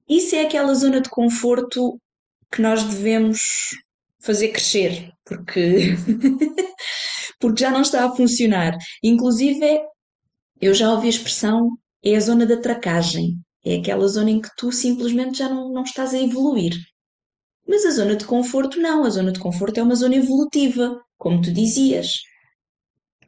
Isso 0.08 0.34
é 0.34 0.42
aquela 0.42 0.74
zona 0.74 1.00
de 1.00 1.08
conforto 1.08 2.00
que 2.52 2.60
nós 2.60 2.82
devemos 2.84 3.40
fazer 4.18 4.48
crescer, 4.48 5.12
porque 5.24 5.94
porque 7.40 7.62
já 7.62 7.70
não 7.70 7.82
está 7.82 8.04
a 8.04 8.14
funcionar. 8.14 8.76
Inclusive, 9.02 9.80
eu 10.60 10.74
já 10.74 10.92
ouvi 10.92 11.06
a 11.06 11.10
expressão 11.10 11.70
é 12.02 12.16
a 12.16 12.20
zona 12.20 12.46
da 12.46 12.56
tracagem. 12.56 13.38
É 13.64 13.76
aquela 13.76 14.06
zona 14.08 14.30
em 14.30 14.40
que 14.40 14.48
tu 14.56 14.72
simplesmente 14.72 15.38
já 15.38 15.48
não, 15.48 15.70
não 15.72 15.82
estás 15.82 16.14
a 16.14 16.18
evoluir. 16.18 16.74
Mas 17.66 17.84
a 17.84 17.90
zona 17.90 18.16
de 18.16 18.24
conforto 18.24 18.80
não, 18.80 19.04
a 19.04 19.10
zona 19.10 19.32
de 19.32 19.38
conforto 19.38 19.78
é 19.78 19.82
uma 19.82 19.94
zona 19.94 20.16
evolutiva, 20.16 21.00
como 21.18 21.42
tu 21.42 21.52
dizias. 21.52 22.20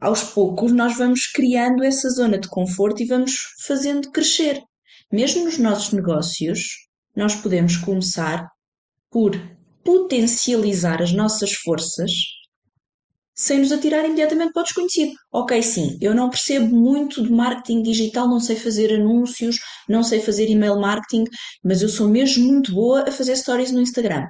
Aos 0.01 0.23
poucos 0.23 0.71
nós 0.71 0.97
vamos 0.97 1.27
criando 1.27 1.83
essa 1.83 2.09
zona 2.09 2.37
de 2.37 2.49
conforto 2.49 3.01
e 3.01 3.05
vamos 3.05 3.35
fazendo 3.65 4.11
crescer. 4.11 4.61
Mesmo 5.11 5.45
nos 5.45 5.57
nossos 5.57 5.93
negócios, 5.93 6.87
nós 7.15 7.35
podemos 7.35 7.77
começar 7.77 8.49
por 9.13 9.31
potencializar 9.83 11.01
as 11.01 11.13
nossas 11.13 11.53
forças 11.53 12.11
sem 13.35 13.59
nos 13.59 13.71
atirar 13.71 14.05
imediatamente 14.05 14.53
para 14.53 14.61
o 14.61 14.63
desconhecido. 14.63 15.13
Ok, 15.31 15.61
sim, 15.61 15.97
eu 16.01 16.13
não 16.13 16.29
percebo 16.29 16.75
muito 16.75 17.23
de 17.23 17.31
marketing 17.31 17.81
digital, 17.81 18.27
não 18.27 18.39
sei 18.39 18.55
fazer 18.55 18.93
anúncios, 18.93 19.57
não 19.87 20.03
sei 20.03 20.19
fazer 20.19 20.49
email 20.49 20.79
marketing, 20.79 21.25
mas 21.63 21.81
eu 21.81 21.89
sou 21.89 22.07
mesmo 22.07 22.45
muito 22.45 22.73
boa 22.73 23.07
a 23.07 23.11
fazer 23.11 23.35
stories 23.35 23.71
no 23.71 23.81
Instagram. 23.81 24.25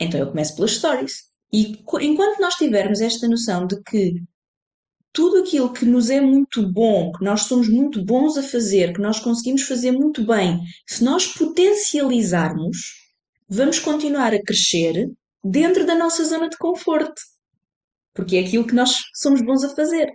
Então 0.00 0.20
eu 0.20 0.28
começo 0.28 0.56
pelas 0.56 0.72
stories. 0.72 1.12
E 1.52 1.82
enquanto 2.00 2.40
nós 2.40 2.54
tivermos 2.54 3.00
esta 3.00 3.28
noção 3.28 3.66
de 3.66 3.80
que 3.82 4.14
tudo 5.12 5.38
aquilo 5.38 5.72
que 5.72 5.84
nos 5.84 6.10
é 6.10 6.20
muito 6.20 6.68
bom, 6.72 7.12
que 7.12 7.24
nós 7.24 7.42
somos 7.42 7.68
muito 7.68 8.04
bons 8.04 8.36
a 8.36 8.42
fazer, 8.42 8.92
que 8.92 9.00
nós 9.00 9.20
conseguimos 9.20 9.62
fazer 9.62 9.92
muito 9.92 10.24
bem, 10.26 10.60
se 10.88 11.04
nós 11.04 11.26
potencializarmos, 11.26 13.03
vamos 13.54 13.78
continuar 13.78 14.34
a 14.34 14.42
crescer 14.42 15.08
dentro 15.42 15.86
da 15.86 15.94
nossa 15.94 16.24
zona 16.24 16.48
de 16.48 16.56
conforto. 16.56 17.20
Porque 18.12 18.36
é 18.36 18.40
aquilo 18.40 18.66
que 18.66 18.74
nós 18.74 18.96
somos 19.14 19.40
bons 19.42 19.64
a 19.64 19.74
fazer. 19.74 20.12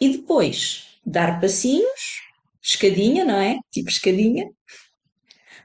E 0.00 0.16
depois, 0.16 1.00
dar 1.04 1.40
passinhos, 1.40 2.20
escadinha, 2.62 3.24
não 3.24 3.36
é? 3.36 3.58
Tipo 3.72 3.88
escadinha, 3.90 4.48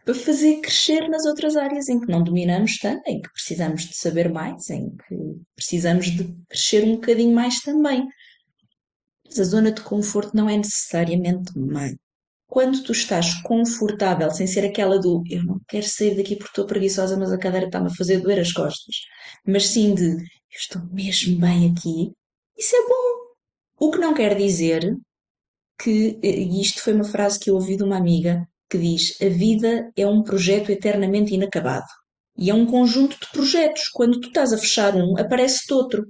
para 0.05 0.13
fazer 0.13 0.59
crescer 0.59 1.07
nas 1.07 1.25
outras 1.25 1.55
áreas 1.55 1.87
em 1.87 1.99
que 1.99 2.11
não 2.11 2.23
dominamos 2.23 2.77
tanto, 2.77 3.07
em 3.07 3.21
que 3.21 3.31
precisamos 3.31 3.83
de 3.85 3.95
saber 3.95 4.29
mais, 4.29 4.69
em 4.69 4.89
que 4.89 5.15
precisamos 5.55 6.07
de 6.07 6.33
crescer 6.49 6.83
um 6.83 6.95
bocadinho 6.95 7.33
mais 7.33 7.61
também. 7.61 8.07
Mas 9.25 9.39
a 9.39 9.43
zona 9.43 9.71
de 9.71 9.81
conforto 9.81 10.35
não 10.35 10.49
é 10.49 10.57
necessariamente 10.57 11.57
má. 11.57 11.89
Quando 12.53 12.83
tu 12.83 12.91
estás 12.91 13.41
confortável, 13.41 14.29
sem 14.29 14.45
ser 14.45 14.63
aquela 14.63 14.99
do 14.99 15.23
eu 15.27 15.43
não 15.43 15.59
quero 15.67 15.87
sair 15.87 16.15
daqui 16.15 16.35
porque 16.35 16.51
estou 16.51 16.67
preguiçosa, 16.67 17.17
mas 17.17 17.31
a 17.31 17.37
cadeira 17.39 17.65
está-me 17.65 17.87
a 17.87 17.95
fazer 17.95 18.19
doer 18.19 18.39
as 18.39 18.51
costas, 18.51 18.95
mas 19.43 19.65
sim 19.69 19.95
de 19.95 20.11
eu 20.11 20.59
estou 20.59 20.83
mesmo 20.91 21.39
bem 21.39 21.71
aqui, 21.71 22.11
isso 22.55 22.75
é 22.75 22.87
bom. 22.87 23.87
O 23.87 23.89
que 23.89 23.97
não 23.97 24.13
quer 24.13 24.37
dizer 24.37 24.95
que, 25.79 26.19
e 26.21 26.61
isto 26.61 26.83
foi 26.83 26.93
uma 26.93 27.03
frase 27.03 27.39
que 27.39 27.49
eu 27.49 27.55
ouvi 27.55 27.75
de 27.75 27.81
uma 27.81 27.97
amiga, 27.97 28.47
que 28.69 28.77
diz: 28.77 29.19
A 29.19 29.29
vida 29.29 29.91
é 29.95 30.05
um 30.05 30.21
projeto 30.21 30.71
eternamente 30.71 31.33
inacabado. 31.33 31.87
E 32.37 32.51
é 32.51 32.53
um 32.53 32.67
conjunto 32.67 33.19
de 33.19 33.31
projetos. 33.31 33.89
Quando 33.89 34.19
tu 34.19 34.27
estás 34.27 34.53
a 34.53 34.59
fechar 34.59 34.95
um, 34.95 35.17
aparece-te 35.17 35.73
outro. 35.73 36.05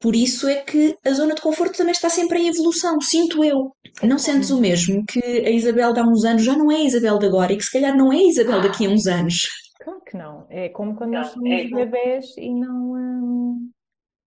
Por 0.00 0.16
isso 0.16 0.48
é 0.48 0.56
que 0.56 0.96
a 1.04 1.10
zona 1.10 1.34
de 1.34 1.42
conforto 1.42 1.76
também 1.76 1.92
está 1.92 2.08
sempre 2.08 2.38
em 2.38 2.48
evolução, 2.48 3.00
sinto 3.00 3.44
eu. 3.44 3.74
Não 4.02 4.18
sentes 4.18 4.50
o 4.50 4.60
mesmo 4.60 5.04
que 5.04 5.20
a 5.20 5.50
Isabel 5.50 5.92
de 5.92 6.00
há 6.00 6.02
uns 6.02 6.24
anos 6.24 6.42
já 6.42 6.56
não 6.56 6.72
é 6.72 6.76
a 6.76 6.84
Isabel 6.84 7.18
de 7.18 7.26
agora 7.26 7.52
e 7.52 7.56
que 7.56 7.64
se 7.64 7.72
calhar 7.72 7.94
não 7.96 8.10
é 8.12 8.16
a 8.16 8.28
Isabel 8.28 8.62
daqui 8.62 8.86
a 8.86 8.88
uns 8.88 9.06
anos? 9.06 9.46
Claro 9.82 10.00
que 10.00 10.16
não. 10.16 10.46
É 10.48 10.70
como 10.70 10.96
quando 10.96 11.12
nós 11.12 11.28
somos 11.28 11.50
é... 11.50 11.64
bebés 11.68 12.34
e 12.38 12.50
não, 12.54 12.92
hum, 12.92 13.70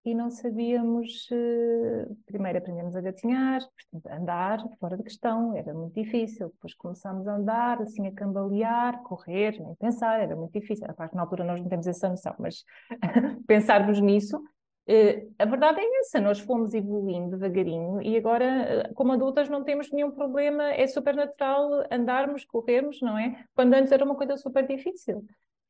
e 0.05 0.13
não 0.13 0.29
sabíamos. 0.29 1.27
Eh, 1.31 2.07
primeiro 2.25 2.57
aprendemos 2.57 2.95
a 2.95 3.01
gatinhar, 3.01 3.61
portanto, 3.61 4.13
andar 4.13 4.59
fora 4.79 4.97
de 4.97 5.03
questão, 5.03 5.55
era 5.55 5.73
muito 5.73 5.93
difícil. 5.93 6.49
Depois 6.49 6.75
começámos 6.75 7.27
a 7.27 7.35
andar, 7.35 7.81
assim, 7.81 8.07
a 8.07 8.11
cambalear, 8.11 9.01
correr, 9.03 9.59
nem 9.59 9.75
pensar, 9.75 10.19
era 10.19 10.35
muito 10.35 10.59
difícil. 10.59 10.85
A 10.89 10.93
parte 10.93 11.15
na 11.15 11.21
altura 11.21 11.43
nós 11.43 11.61
não 11.61 11.69
temos 11.69 11.87
essa 11.87 12.09
noção, 12.09 12.35
mas 12.37 12.63
pensarmos 13.47 13.99
nisso. 14.01 14.39
Uh, 14.85 15.33
a 15.39 15.45
verdade 15.45 15.79
é 15.79 15.99
essa, 16.01 16.19
nós 16.19 16.39
fomos 16.39 16.73
evoluindo 16.73 17.37
devagarinho 17.37 18.01
e 18.01 18.17
agora, 18.17 18.43
eh, 18.45 18.93
como 18.93 19.13
adultas, 19.13 19.47
não 19.47 19.63
temos 19.63 19.89
nenhum 19.91 20.11
problema, 20.11 20.73
é 20.73 20.85
super 20.87 21.15
natural 21.15 21.85
andarmos, 21.89 22.43
corrermos, 22.43 22.99
não 23.01 23.17
é? 23.17 23.45
Quando 23.55 23.73
antes 23.75 23.93
era 23.93 24.03
uma 24.03 24.15
coisa 24.15 24.35
super 24.35 24.67
difícil. 24.67 25.25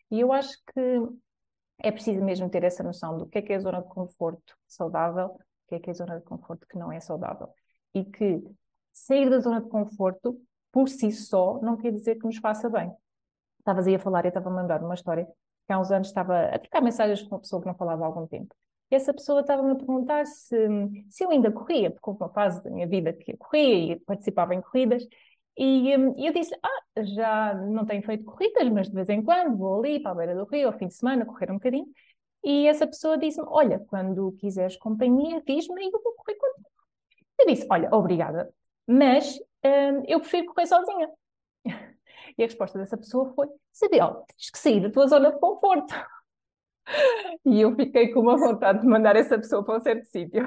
E 0.10 0.20
eu 0.20 0.34
acho 0.34 0.58
que 0.74 0.82
é 1.79 1.91
preciso 1.91 2.24
mesmo 2.24 2.50
ter 2.50 2.63
essa 2.63 2.84
noção 2.84 3.17
do 3.17 3.27
que 3.27 3.38
é 3.38 3.41
que 3.41 3.53
é 3.53 3.55
a 3.58 3.60
zona 3.60 3.82
de 3.82 3.88
conforto 3.89 4.55
saudável, 4.67 5.27
o 5.27 5.39
que 5.67 5.75
é 5.75 5.79
que 5.79 5.89
é 5.89 5.91
a 5.91 5.96
zona 5.96 6.17
de 6.20 6.25
conforto 6.25 6.67
que 6.67 6.77
não 6.77 6.91
é 6.91 7.00
saudável. 7.00 7.50
E 7.93 8.03
que 8.03 8.43
sair 8.91 9.29
da 9.29 9.39
zona 9.39 9.62
de 9.62 9.70
conforto, 9.70 10.39
por 10.72 10.89
si 10.89 11.12
só, 11.12 11.60
não 11.62 11.77
quer 11.77 11.91
dizer 11.91 12.15
que 12.15 12.25
nos 12.25 12.38
faça 12.38 12.70
bem. 12.70 12.91
Estavas 13.60 13.88
aí 13.88 13.96
a 13.96 14.00
falar, 14.00 14.25
eu 14.25 14.29
estava 14.29 14.50
a 14.50 14.62
lembrar 14.62 14.82
uma 14.84 14.96
história 14.96 15.25
que 15.25 15.74
há 15.74 15.79
uns 15.79 15.91
anos 15.91 16.08
estava 16.08 16.46
a 16.48 16.60
trocar 16.60 16.82
mensagens 16.82 17.22
com 17.22 17.36
uma 17.36 17.39
pessoa 17.41 17.62
que 17.62 17.67
não 17.67 17.75
falava 17.75 18.03
há 18.03 18.08
algum 18.08 18.27
tempo. 18.27 18.53
E 18.93 18.95
essa 18.95 19.12
pessoa 19.12 19.41
estava-me 19.41 19.71
a 19.71 19.75
perguntar 19.75 20.23
se, 20.27 20.55
se 21.09 21.23
eu 21.23 21.31
ainda 21.31 21.51
corria, 21.51 21.89
porque 21.89 22.07
houve 22.07 22.21
uma 22.21 22.29
fase 22.29 22.63
da 22.63 22.69
minha 22.69 22.85
vida 22.85 23.12
que 23.12 23.31
eu 23.31 23.38
corria 23.39 23.93
e 23.93 24.00
participava 24.01 24.53
em 24.53 24.62
corridas, 24.62 25.03
e 25.57 25.97
um, 25.97 26.13
eu 26.15 26.31
disse: 26.31 26.55
Ah, 26.62 27.03
já 27.03 27.55
não 27.55 27.88
tenho 27.88 28.03
feito 28.03 28.23
corridas, 28.23 28.69
mas 28.69 28.89
de 28.89 28.93
vez 28.93 29.09
em 29.09 29.23
quando 29.23 29.57
vou 29.57 29.79
ali 29.79 30.00
para 30.00 30.12
a 30.12 30.15
beira 30.15 30.35
do 30.35 30.45
rio, 30.45 30.67
ao 30.67 30.77
fim 30.77 30.88
de 30.88 30.93
semana, 30.93 31.25
correr 31.25 31.50
um 31.50 31.55
bocadinho. 31.55 31.88
E 32.43 32.67
essa 32.67 32.85
pessoa 32.85 33.17
disse-me: 33.17 33.47
Olha, 33.50 33.79
quando 33.79 34.31
quiseres 34.33 34.77
companhia, 34.77 35.41
diz-me 35.43 35.81
e 35.81 35.88
eu 35.88 36.00
vou 36.03 36.13
correr 36.13 36.35
contigo. 36.35 36.69
Eu 37.39 37.47
disse: 37.47 37.65
Olha, 37.71 37.89
obrigada, 37.91 38.53
mas 38.85 39.39
um, 39.65 40.03
eu 40.07 40.19
prefiro 40.19 40.53
correr 40.53 40.67
sozinha. 40.67 41.09
E 42.38 42.43
a 42.43 42.45
resposta 42.45 42.77
dessa 42.77 42.97
pessoa 42.97 43.33
foi: 43.33 43.47
Isabel, 43.73 44.23
tens 44.27 44.51
que 44.51 44.59
sair 44.59 44.81
da 44.81 44.91
tua 44.91 45.07
zona 45.07 45.31
de 45.31 45.39
conforto. 45.39 45.93
E 47.45 47.61
eu 47.61 47.75
fiquei 47.75 48.09
com 48.09 48.21
uma 48.21 48.37
vontade 48.37 48.81
de 48.81 48.87
mandar 48.87 49.15
essa 49.15 49.37
pessoa 49.37 49.63
para 49.63 49.77
um 49.77 49.81
certo 49.81 50.05
sítio. 50.05 50.43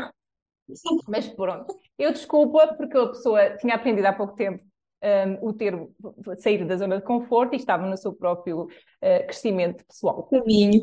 Mas 1.09 1.29
pronto, 1.29 1.79
eu 1.99 2.13
desculpa 2.13 2.75
porque 2.75 2.97
a 2.97 3.09
pessoa 3.09 3.57
tinha 3.57 3.75
aprendido 3.75 4.07
há 4.07 4.13
pouco 4.13 4.35
tempo 4.35 4.65
um, 5.03 5.49
o 5.49 5.53
termo 5.53 5.95
sair 6.39 6.65
da 6.65 6.77
zona 6.77 6.97
de 6.99 7.05
conforto 7.05 7.55
e 7.55 7.57
estava 7.57 7.87
no 7.87 7.97
seu 7.97 8.13
próprio 8.13 8.63
uh, 8.65 9.27
crescimento 9.27 9.85
pessoal. 9.85 10.25
Caminho. 10.25 10.83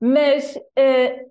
Mas 0.00 0.56
uh, 0.56 1.30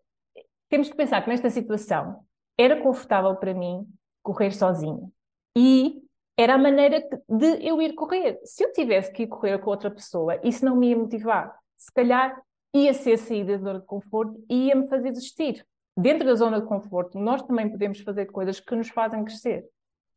temos 0.70 0.90
que 0.90 0.96
pensar 0.96 1.22
que 1.22 1.30
nesta 1.30 1.50
situação 1.50 2.26
era 2.58 2.82
confortável 2.82 3.36
para 3.36 3.54
mim 3.54 3.86
correr 4.24 4.52
sozinha. 4.52 5.08
E 5.56 6.02
era 6.38 6.56
a 6.56 6.58
maneira 6.58 7.02
de 7.30 7.66
eu 7.66 7.82
ir 7.82 7.94
correr. 7.94 8.40
Se 8.44 8.64
eu 8.64 8.74
tivesse 8.74 9.12
que 9.12 9.24
ir 9.24 9.28
correr 9.28 9.60
com 9.60 9.70
outra 9.70 9.92
pessoa, 9.92 10.40
isso 10.44 10.66
não 10.66 10.76
me 10.76 10.90
ia 10.90 10.98
motivar. 10.98 11.56
Se 11.78 11.92
calhar 11.94 12.42
ia 12.76 12.94
ser 12.94 13.18
sair 13.18 13.46
da 13.46 13.58
zona 13.58 13.80
de 13.80 13.86
conforto 13.86 14.44
e 14.50 14.68
ia 14.68 14.76
me 14.76 14.88
fazer 14.88 15.12
desistir. 15.12 15.66
Dentro 15.98 16.28
da 16.28 16.36
zona 16.36 16.60
de 16.60 16.68
conforto, 16.68 17.18
nós 17.18 17.42
também 17.42 17.70
podemos 17.70 18.02
fazer 18.02 18.26
coisas 18.26 18.60
que 18.60 18.76
nos 18.76 18.90
fazem 18.90 19.24
crescer. 19.24 19.66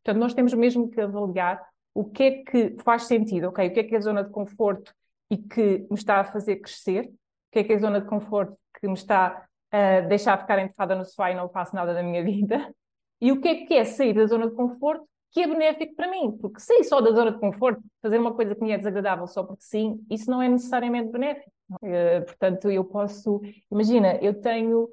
Portanto, 0.02 0.20
nós 0.20 0.34
temos 0.34 0.52
mesmo 0.54 0.90
que 0.90 1.00
avaliar 1.00 1.64
o 1.94 2.04
que 2.04 2.22
é 2.22 2.30
que 2.42 2.76
faz 2.82 3.04
sentido, 3.04 3.48
ok? 3.48 3.68
O 3.68 3.72
que 3.72 3.80
é 3.80 3.84
que 3.84 3.94
é 3.94 3.98
a 3.98 4.00
zona 4.00 4.24
de 4.24 4.30
conforto 4.30 4.92
e 5.30 5.36
que 5.36 5.86
me 5.88 5.96
está 5.96 6.20
a 6.20 6.24
fazer 6.24 6.56
crescer? 6.56 7.06
O 7.06 7.52
que 7.52 7.60
é 7.60 7.64
que 7.64 7.72
é 7.72 7.76
a 7.76 7.78
zona 7.78 8.00
de 8.00 8.06
conforto 8.06 8.56
que 8.80 8.88
me 8.88 8.94
está 8.94 9.46
a 9.70 10.00
deixar 10.00 10.38
ficar 10.38 10.58
enterrada 10.58 10.94
no 10.94 11.04
sofá 11.04 11.30
e 11.30 11.34
não 11.34 11.48
faço 11.48 11.76
nada 11.76 11.94
da 11.94 12.02
minha 12.02 12.22
vida? 12.24 12.74
E 13.20 13.30
o 13.30 13.40
que 13.40 13.48
é 13.48 13.66
que 13.66 13.74
é 13.74 13.84
sair 13.84 14.14
da 14.14 14.26
zona 14.26 14.48
de 14.48 14.54
conforto 14.56 15.06
que 15.30 15.42
é 15.42 15.46
benéfico 15.46 15.94
para 15.94 16.10
mim? 16.10 16.36
Porque 16.40 16.58
sair 16.60 16.82
só 16.84 17.00
da 17.00 17.12
zona 17.12 17.32
de 17.32 17.38
conforto, 17.38 17.82
fazer 18.02 18.18
uma 18.18 18.34
coisa 18.34 18.54
que 18.54 18.62
me 18.62 18.72
é 18.72 18.78
desagradável 18.78 19.26
só 19.26 19.44
porque 19.44 19.62
sim, 19.62 20.04
isso 20.10 20.30
não 20.30 20.42
é 20.42 20.48
necessariamente 20.48 21.12
benéfico. 21.12 21.52
Uh, 21.70 22.24
portanto, 22.24 22.70
eu 22.70 22.84
posso. 22.84 23.40
Imagina, 23.70 24.16
eu 24.22 24.40
tenho 24.40 24.88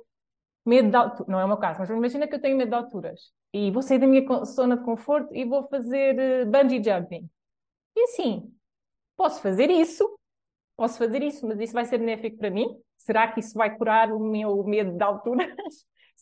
medo 0.65 0.89
de 0.89 0.95
altura, 0.95 1.31
não 1.31 1.39
é 1.39 1.45
o 1.45 1.47
meu 1.47 1.57
caso, 1.57 1.79
mas 1.79 1.89
imagina 1.89 2.27
que 2.27 2.35
eu 2.35 2.41
tenho 2.41 2.57
medo 2.57 2.69
de 2.69 2.75
alturas 2.75 3.31
e 3.53 3.71
vou 3.71 3.81
sair 3.81 3.99
da 3.99 4.07
minha 4.07 4.25
zona 4.45 4.77
de 4.77 4.83
conforto 4.83 5.33
e 5.35 5.45
vou 5.45 5.67
fazer 5.69 6.45
uh, 6.45 6.51
bungee 6.51 6.83
jumping. 6.83 7.29
E 7.95 8.01
assim, 8.03 8.53
posso 9.17 9.41
fazer 9.41 9.69
isso, 9.71 10.19
posso 10.77 10.97
fazer 10.97 11.23
isso, 11.23 11.47
mas 11.47 11.59
isso 11.59 11.73
vai 11.73 11.85
ser 11.85 11.99
benéfico 11.99 12.37
para 12.37 12.51
mim? 12.51 12.67
Será 12.97 13.27
que 13.31 13.39
isso 13.39 13.53
vai 13.57 13.75
curar 13.77 14.11
o 14.11 14.19
meu 14.19 14.63
medo 14.63 14.97
de 14.97 15.03
alturas? 15.03 15.47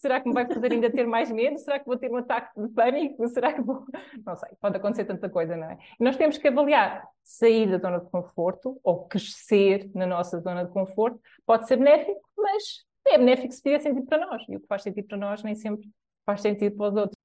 Será 0.03 0.19
que 0.19 0.27
me 0.27 0.33
vai 0.33 0.45
fazer 0.45 0.69
ainda 0.69 0.91
ter 0.91 1.07
mais 1.07 1.31
medo? 1.31 1.57
Será 1.59 1.79
que 1.79 1.85
vou 1.85 1.95
ter 1.95 2.11
um 2.11 2.17
ataque 2.17 2.59
de 2.61 2.67
pânico? 2.73 3.25
Será 3.29 3.53
que 3.53 3.61
vou. 3.61 3.85
Não 4.25 4.35
sei, 4.35 4.49
pode 4.59 4.75
acontecer 4.75 5.05
tanta 5.05 5.29
coisa, 5.29 5.55
não 5.55 5.69
é? 5.69 5.77
E 5.97 6.03
nós 6.03 6.17
temos 6.17 6.37
que 6.37 6.45
avaliar 6.45 7.07
sair 7.23 7.71
da 7.71 7.77
zona 7.77 8.01
de 8.01 8.09
conforto 8.09 8.77
ou 8.83 9.05
crescer 9.05 9.89
na 9.95 10.05
nossa 10.05 10.41
zona 10.41 10.65
de 10.65 10.71
conforto. 10.73 11.21
Pode 11.45 11.69
ser 11.69 11.77
benéfico, 11.77 12.19
mas 12.37 12.83
é 13.07 13.17
benéfico 13.17 13.53
se 13.53 13.61
fizer 13.61 13.79
sentido 13.79 14.05
para 14.05 14.25
nós. 14.25 14.43
E 14.49 14.57
o 14.57 14.59
que 14.59 14.67
faz 14.67 14.83
sentido 14.83 15.07
para 15.07 15.17
nós 15.17 15.41
nem 15.41 15.55
sempre 15.55 15.89
faz 16.25 16.41
sentido 16.41 16.75
para 16.75 16.89
os 16.89 16.95
outros. 16.97 17.23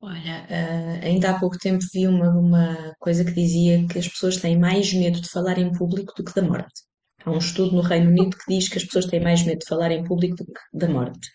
Olha, 0.00 0.46
uh, 0.48 1.04
ainda 1.04 1.30
há 1.30 1.38
pouco 1.38 1.58
tempo 1.58 1.84
vi 1.92 2.06
uma, 2.08 2.30
uma 2.30 2.94
coisa 2.98 3.22
que 3.22 3.32
dizia 3.32 3.86
que 3.86 3.98
as 3.98 4.08
pessoas 4.08 4.38
têm 4.38 4.58
mais 4.58 4.94
medo 4.94 5.20
de 5.20 5.28
falar 5.28 5.58
em 5.58 5.70
público 5.70 6.14
do 6.16 6.24
que 6.24 6.34
da 6.34 6.40
morte. 6.40 6.84
Há 7.22 7.30
um 7.30 7.38
estudo 7.38 7.76
no 7.76 7.82
Reino 7.82 8.08
Unido 8.08 8.34
que 8.34 8.44
diz 8.48 8.66
que 8.68 8.78
as 8.78 8.84
pessoas 8.84 9.04
têm 9.04 9.20
mais 9.20 9.42
medo 9.44 9.58
de 9.58 9.66
falar 9.66 9.90
em 9.92 10.04
público 10.04 10.36
do 10.36 10.46
que 10.46 10.60
da 10.72 10.88
morte. 10.88 11.28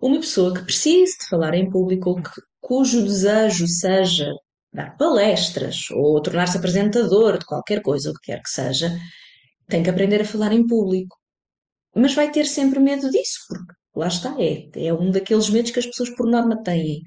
Uma 0.00 0.20
pessoa 0.20 0.54
que 0.54 0.64
precise 0.64 1.18
de 1.18 1.28
falar 1.28 1.54
em 1.54 1.70
público 1.70 2.10
ou 2.10 2.22
cujo 2.60 3.02
desejo 3.02 3.66
seja 3.66 4.30
dar 4.72 4.96
palestras 4.96 5.90
ou 5.90 6.20
tornar-se 6.20 6.58
apresentador 6.58 7.38
de 7.38 7.46
qualquer 7.46 7.80
coisa, 7.80 8.10
o 8.10 8.14
que 8.14 8.32
quer 8.32 8.42
que 8.42 8.50
seja, 8.50 8.94
tem 9.68 9.82
que 9.82 9.90
aprender 9.90 10.20
a 10.20 10.24
falar 10.24 10.52
em 10.52 10.66
público. 10.66 11.16
Mas 11.94 12.14
vai 12.14 12.30
ter 12.30 12.44
sempre 12.44 12.78
medo 12.78 13.10
disso, 13.10 13.40
porque 13.48 13.72
lá 13.94 14.08
está, 14.08 14.36
é, 14.38 14.68
é 14.86 14.92
um 14.92 15.10
daqueles 15.10 15.48
medos 15.48 15.70
que 15.70 15.78
as 15.78 15.86
pessoas 15.86 16.10
por 16.10 16.30
norma 16.30 16.62
têm. 16.62 17.02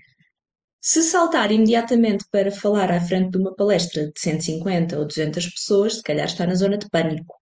Se 0.82 1.04
saltar 1.04 1.52
imediatamente 1.52 2.26
para 2.32 2.52
falar 2.52 2.92
à 2.92 3.00
frente 3.02 3.32
de 3.32 3.38
uma 3.38 3.54
palestra 3.54 4.06
de 4.08 4.20
150 4.20 4.98
ou 4.98 5.06
200 5.06 5.46
pessoas, 5.48 5.96
se 5.96 6.04
calhar 6.04 6.26
está 6.26 6.48
na 6.48 6.56
zona 6.56 6.78
de 6.78 6.90
pânico. 6.90 7.36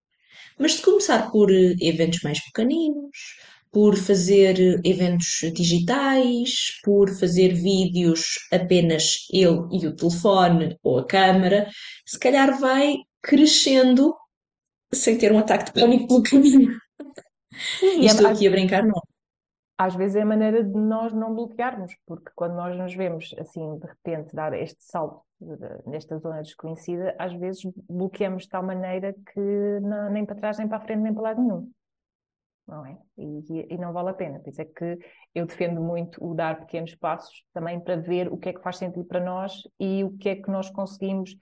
Mas 0.58 0.72
de 0.72 0.82
começar 0.82 1.30
por 1.30 1.50
eh, 1.50 1.74
eventos 1.80 2.20
mais 2.22 2.44
pequeninos, 2.44 3.16
por 3.72 3.96
fazer 3.96 4.80
eventos 4.84 5.40
digitais, 5.54 6.80
por 6.84 7.08
fazer 7.10 7.54
vídeos 7.54 8.38
apenas 8.52 9.26
ele 9.32 9.60
e 9.72 9.86
o 9.86 9.94
telefone 9.94 10.78
ou 10.82 10.98
a 10.98 11.06
câmara, 11.06 11.68
se 12.06 12.18
calhar 12.18 12.58
vai 12.58 12.96
crescendo 13.22 14.14
sem 14.92 15.18
ter 15.18 15.32
um 15.32 15.38
ataque 15.38 15.66
de 15.66 15.72
pânico 15.72 16.08
pelo 16.08 16.22
caminho. 16.22 16.78
Sim, 17.78 18.04
estou 18.04 18.26
aqui 18.26 18.46
a 18.46 18.50
brincar, 18.50 18.84
não 18.84 19.00
às 19.78 19.94
vezes 19.94 20.16
é 20.16 20.22
a 20.22 20.26
maneira 20.26 20.64
de 20.64 20.76
nós 20.76 21.12
não 21.12 21.32
bloquearmos, 21.32 21.94
porque 22.04 22.32
quando 22.34 22.56
nós 22.56 22.76
nos 22.76 22.92
vemos 22.94 23.32
assim, 23.38 23.78
de 23.78 23.86
repente, 23.86 24.34
dar 24.34 24.52
este 24.52 24.82
salto 24.82 25.22
nesta 25.86 26.18
zona 26.18 26.42
desconhecida, 26.42 27.14
às 27.16 27.32
vezes 27.34 27.62
bloqueamos 27.88 28.42
de 28.42 28.48
tal 28.48 28.64
maneira 28.64 29.12
que 29.12 29.40
não, 29.80 30.10
nem 30.10 30.26
para 30.26 30.34
trás, 30.34 30.58
nem 30.58 30.66
para 30.66 30.78
a 30.78 30.80
frente, 30.80 31.00
nem 31.00 31.14
para 31.14 31.22
lado 31.22 31.40
nenhum. 31.40 31.70
Não 32.68 32.84
é? 32.84 32.98
E, 33.16 33.74
e, 33.74 33.78
não 33.78 33.92
vale 33.92 34.10
a 34.10 34.14
pena. 34.14 34.38
Por 34.40 34.50
isso 34.50 34.60
é 34.60 34.64
que 34.66 34.98
eu 35.34 35.46
defendo 35.46 35.80
muito 35.80 36.22
o 36.22 36.34
dar 36.34 36.60
pequenos 36.60 36.94
passos 36.94 37.42
também 37.52 37.80
para 37.80 37.96
ver 37.96 38.30
o 38.30 38.36
que 38.36 38.50
é 38.50 38.52
que 38.52 38.62
faz 38.62 38.76
sentido 38.76 39.06
para 39.06 39.20
nós 39.20 39.62
e 39.80 40.04
o 40.04 40.16
que 40.18 40.28
é 40.28 40.36
que 40.36 40.50
nós 40.50 40.68
conseguimos 40.68 41.34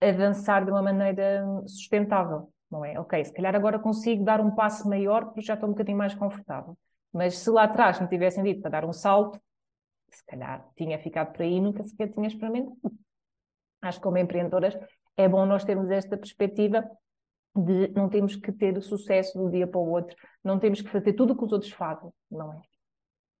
avançar 0.00 0.64
de 0.64 0.70
uma 0.70 0.80
maneira 0.80 1.44
sustentável. 1.66 2.52
Não 2.70 2.84
é? 2.84 2.98
Ok, 3.00 3.24
se 3.24 3.32
calhar 3.32 3.56
agora 3.56 3.78
consigo 3.78 4.24
dar 4.24 4.40
um 4.40 4.54
passo 4.54 4.88
maior 4.88 5.24
porque 5.24 5.40
já 5.40 5.54
estou 5.54 5.68
um 5.68 5.72
bocadinho 5.72 5.98
mais 5.98 6.14
confortável 6.14 6.76
mas 7.12 7.38
se 7.38 7.50
lá 7.50 7.64
atrás 7.64 8.00
me 8.00 8.08
tivessem 8.08 8.44
dito 8.44 8.60
para 8.60 8.70
dar 8.70 8.84
um 8.84 8.92
salto, 8.92 9.40
se 10.10 10.24
calhar 10.24 10.66
tinha 10.76 10.98
ficado 10.98 11.32
por 11.32 11.42
aí 11.42 11.54
e 11.54 11.60
nunca 11.60 11.82
sequer 11.82 12.12
tinha 12.12 12.26
experimentado. 12.26 12.78
Acho 13.82 13.98
que 13.98 14.04
como 14.04 14.18
empreendedoras 14.18 14.76
é 15.16 15.28
bom 15.28 15.44
nós 15.46 15.64
termos 15.64 15.90
esta 15.90 16.16
perspectiva 16.16 16.88
de 17.64 17.88
não 17.88 18.08
temos 18.08 18.36
que 18.36 18.52
ter 18.52 18.76
o 18.76 18.82
sucesso 18.82 19.40
um 19.40 19.50
dia 19.50 19.66
para 19.66 19.80
o 19.80 19.90
outro, 19.90 20.16
não 20.44 20.58
temos 20.58 20.80
que 20.80 20.90
fazer 20.90 21.12
tudo 21.14 21.32
o 21.32 21.36
que 21.36 21.44
os 21.44 21.52
outros 21.52 21.72
fazem, 21.72 22.10
não 22.30 22.52
é? 22.52 22.60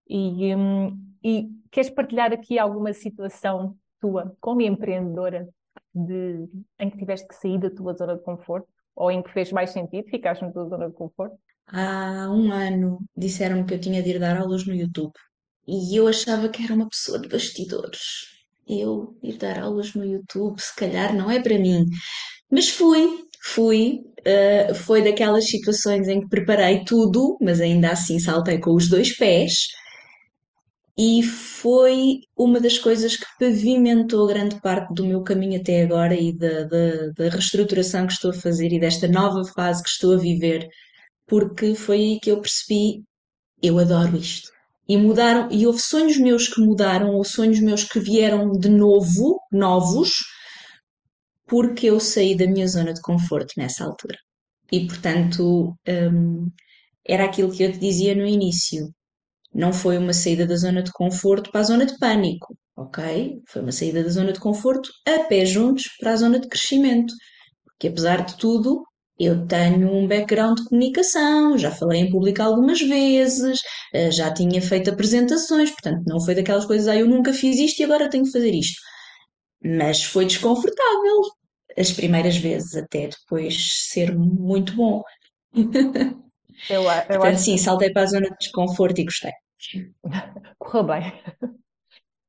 E, 0.08 0.54
hum, 0.54 1.14
e 1.22 1.50
queres 1.70 1.90
partilhar 1.90 2.32
aqui 2.32 2.58
alguma 2.58 2.92
situação 2.92 3.76
tua 4.00 4.36
como 4.40 4.62
empreendedora 4.62 5.48
de, 5.94 6.48
em 6.78 6.90
que 6.90 6.98
tiveste 6.98 7.28
que 7.28 7.34
sair 7.34 7.58
da 7.58 7.70
tua 7.70 7.94
zona 7.94 8.16
de 8.16 8.22
conforto 8.22 8.68
ou 8.94 9.10
em 9.10 9.22
que 9.22 9.32
fez 9.32 9.52
mais 9.52 9.70
sentido 9.70 10.08
ficar 10.08 10.40
na 10.40 10.50
tua 10.50 10.68
zona 10.68 10.88
de 10.88 10.94
conforto? 10.94 11.36
Há 11.66 12.28
um 12.30 12.50
ano 12.50 13.00
disseram-me 13.16 13.64
que 13.64 13.74
eu 13.74 13.80
tinha 13.80 14.02
de 14.02 14.10
ir 14.10 14.18
dar 14.18 14.38
aulas 14.38 14.66
no 14.66 14.74
YouTube 14.74 15.12
e 15.66 15.94
eu 15.94 16.08
achava 16.08 16.48
que 16.48 16.62
era 16.64 16.74
uma 16.74 16.88
pessoa 16.88 17.18
de 17.18 17.28
bastidores. 17.28 18.00
Eu 18.66 19.18
ir 19.22 19.36
dar 19.36 19.58
aulas 19.58 19.94
no 19.94 20.04
YouTube, 20.04 20.58
se 20.60 20.74
calhar 20.74 21.14
não 21.14 21.30
é 21.30 21.40
para 21.40 21.58
mim. 21.58 21.84
Mas 22.50 22.70
fui, 22.70 23.27
fui. 23.42 24.00
Uh, 24.20 24.74
foi 24.74 25.02
daquelas 25.02 25.46
situações 25.46 26.08
em 26.08 26.20
que 26.20 26.28
preparei 26.28 26.84
tudo, 26.84 27.38
mas 27.40 27.60
ainda 27.60 27.90
assim 27.90 28.18
saltei 28.18 28.58
com 28.58 28.74
os 28.74 28.88
dois 28.88 29.16
pés. 29.16 29.68
E 30.98 31.22
foi 31.22 32.18
uma 32.36 32.60
das 32.60 32.76
coisas 32.76 33.16
que 33.16 33.24
pavimentou 33.38 34.26
grande 34.26 34.60
parte 34.60 34.92
do 34.92 35.06
meu 35.06 35.22
caminho 35.22 35.60
até 35.60 35.82
agora 35.82 36.14
e 36.14 36.36
da, 36.36 36.64
da, 36.64 37.10
da 37.16 37.28
reestruturação 37.28 38.06
que 38.06 38.14
estou 38.14 38.32
a 38.32 38.34
fazer 38.34 38.72
e 38.72 38.80
desta 38.80 39.06
nova 39.06 39.44
fase 39.44 39.82
que 39.82 39.88
estou 39.88 40.14
a 40.14 40.18
viver 40.18 40.68
porque 41.28 41.74
foi 41.74 41.96
aí 41.96 42.20
que 42.20 42.30
eu 42.30 42.40
percebi, 42.40 43.04
eu 43.62 43.78
adoro 43.78 44.16
isto. 44.16 44.48
E 44.88 44.96
mudaram, 44.96 45.48
e 45.52 45.66
houve 45.66 45.78
sonhos 45.78 46.16
meus 46.16 46.48
que 46.48 46.60
mudaram, 46.60 47.14
ou 47.14 47.22
sonhos 47.22 47.60
meus 47.60 47.84
que 47.84 48.00
vieram 48.00 48.50
de 48.52 48.70
novo, 48.70 49.38
novos, 49.52 50.14
porque 51.48 51.86
eu 51.88 51.98
saí 52.00 52.36
da 52.36 52.46
minha 52.46 52.68
zona 52.68 52.92
de 52.94 53.00
conforto 53.00 53.54
nessa 53.56 53.84
altura. 53.84 54.18
E 54.70 54.86
portanto, 54.86 55.74
hum, 55.88 56.50
era 57.06 57.24
aquilo 57.24 57.50
que 57.52 57.62
eu 57.62 57.72
te 57.72 57.78
dizia 57.78 58.14
no 58.14 58.26
início. 58.26 58.88
Não 59.54 59.72
foi 59.72 59.98
uma 59.98 60.12
saída 60.12 60.46
da 60.46 60.56
zona 60.56 60.82
de 60.82 60.92
conforto 60.92 61.50
para 61.50 61.60
a 61.62 61.64
zona 61.64 61.86
de 61.86 61.98
pânico, 61.98 62.56
ok? 62.76 63.40
Foi 63.48 63.62
uma 63.62 63.72
saída 63.72 64.02
da 64.04 64.10
zona 64.10 64.32
de 64.32 64.40
conforto 64.40 64.90
a 65.06 65.24
pé 65.24 65.44
juntos 65.46 65.84
para 66.00 66.12
a 66.12 66.16
zona 66.16 66.38
de 66.38 66.48
crescimento. 66.48 67.14
Porque 67.64 67.88
apesar 67.88 68.24
de 68.26 68.36
tudo, 68.36 68.82
eu 69.18 69.46
tenho 69.46 69.92
um 69.92 70.06
background 70.06 70.58
de 70.58 70.64
comunicação, 70.66 71.58
já 71.58 71.70
falei 71.70 72.02
em 72.02 72.10
público 72.10 72.42
algumas 72.42 72.80
vezes, 72.80 73.60
eh, 73.94 74.10
já 74.10 74.32
tinha 74.32 74.60
feito 74.62 74.90
apresentações, 74.90 75.70
portanto 75.70 76.04
não 76.06 76.20
foi 76.20 76.34
daquelas 76.34 76.66
coisas, 76.66 76.88
ah, 76.88 76.96
eu 76.96 77.06
nunca 77.08 77.32
fiz 77.32 77.58
isto 77.58 77.80
e 77.80 77.84
agora 77.84 78.08
tenho 78.10 78.24
que 78.24 78.32
fazer 78.32 78.54
isto. 78.54 78.80
Mas 79.62 80.04
foi 80.04 80.26
desconfortável 80.26 81.22
as 81.78 81.92
primeiras 81.92 82.36
vezes, 82.36 82.74
até 82.76 83.08
depois 83.08 83.88
ser 83.88 84.16
muito 84.16 84.74
bom. 84.74 85.02
Eu, 86.68 86.82
eu 86.82 86.90
portanto, 87.06 87.24
acho... 87.24 87.42
sim, 87.44 87.56
saltei 87.56 87.92
para 87.92 88.02
a 88.02 88.06
zona 88.06 88.30
de 88.30 88.36
desconforto 88.36 89.00
e 89.00 89.04
gostei. 89.04 89.30
Correu 90.58 90.82
bem. 90.82 91.12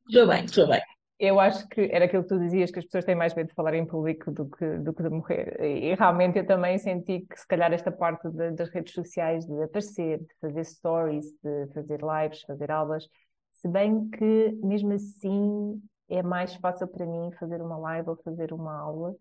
Correu 0.06 0.28
bem, 0.28 0.46
correu 0.46 0.68
bem 0.68 0.82
eu 1.20 1.38
acho 1.38 1.68
que 1.68 1.82
era 1.92 2.06
aquilo 2.06 2.24
que 2.24 2.30
tu 2.30 2.40
dizias, 2.40 2.72
que 2.72 2.80
as 2.80 2.86
pessoas 2.86 3.04
têm 3.04 3.14
mais 3.14 3.36
medo 3.36 3.48
de 3.48 3.54
falar 3.54 3.74
em 3.74 3.86
público 3.86 4.32
do 4.32 4.50
que, 4.50 4.78
do 4.78 4.94
que 4.94 5.04
de 5.04 5.10
morrer. 5.10 5.62
E, 5.62 5.94
realmente 5.94 6.40
eu 6.40 6.48
também 6.48 6.78
senti 6.78 7.26
que 7.30 7.38
se 7.38 7.46
calhar 7.46 7.74
esta 7.74 7.92
parte 7.92 8.30
de, 8.30 8.52
das 8.52 8.70
redes 8.70 8.94
sociais, 8.94 9.46
de 9.46 9.62
aparecer, 9.62 10.20
de 10.20 10.34
fazer 10.40 10.64
stories, 10.64 11.26
de 11.44 11.68
fazer 11.74 12.00
lives, 12.02 12.42
fazer 12.44 12.72
aulas, 12.72 13.06
se 13.52 13.68
bem 13.68 14.10
que 14.10 14.58
mesmo 14.64 14.94
assim 14.94 15.82
é 16.08 16.24
mais 16.24 16.56
fácil 16.56 16.88
para 16.88 17.06
mim 17.06 17.32
fazer 17.38 17.62
uma 17.62 17.78
live 17.78 18.10
ou 18.10 18.16
fazer 18.24 18.54
uma 18.54 18.80
aula 18.80 19.14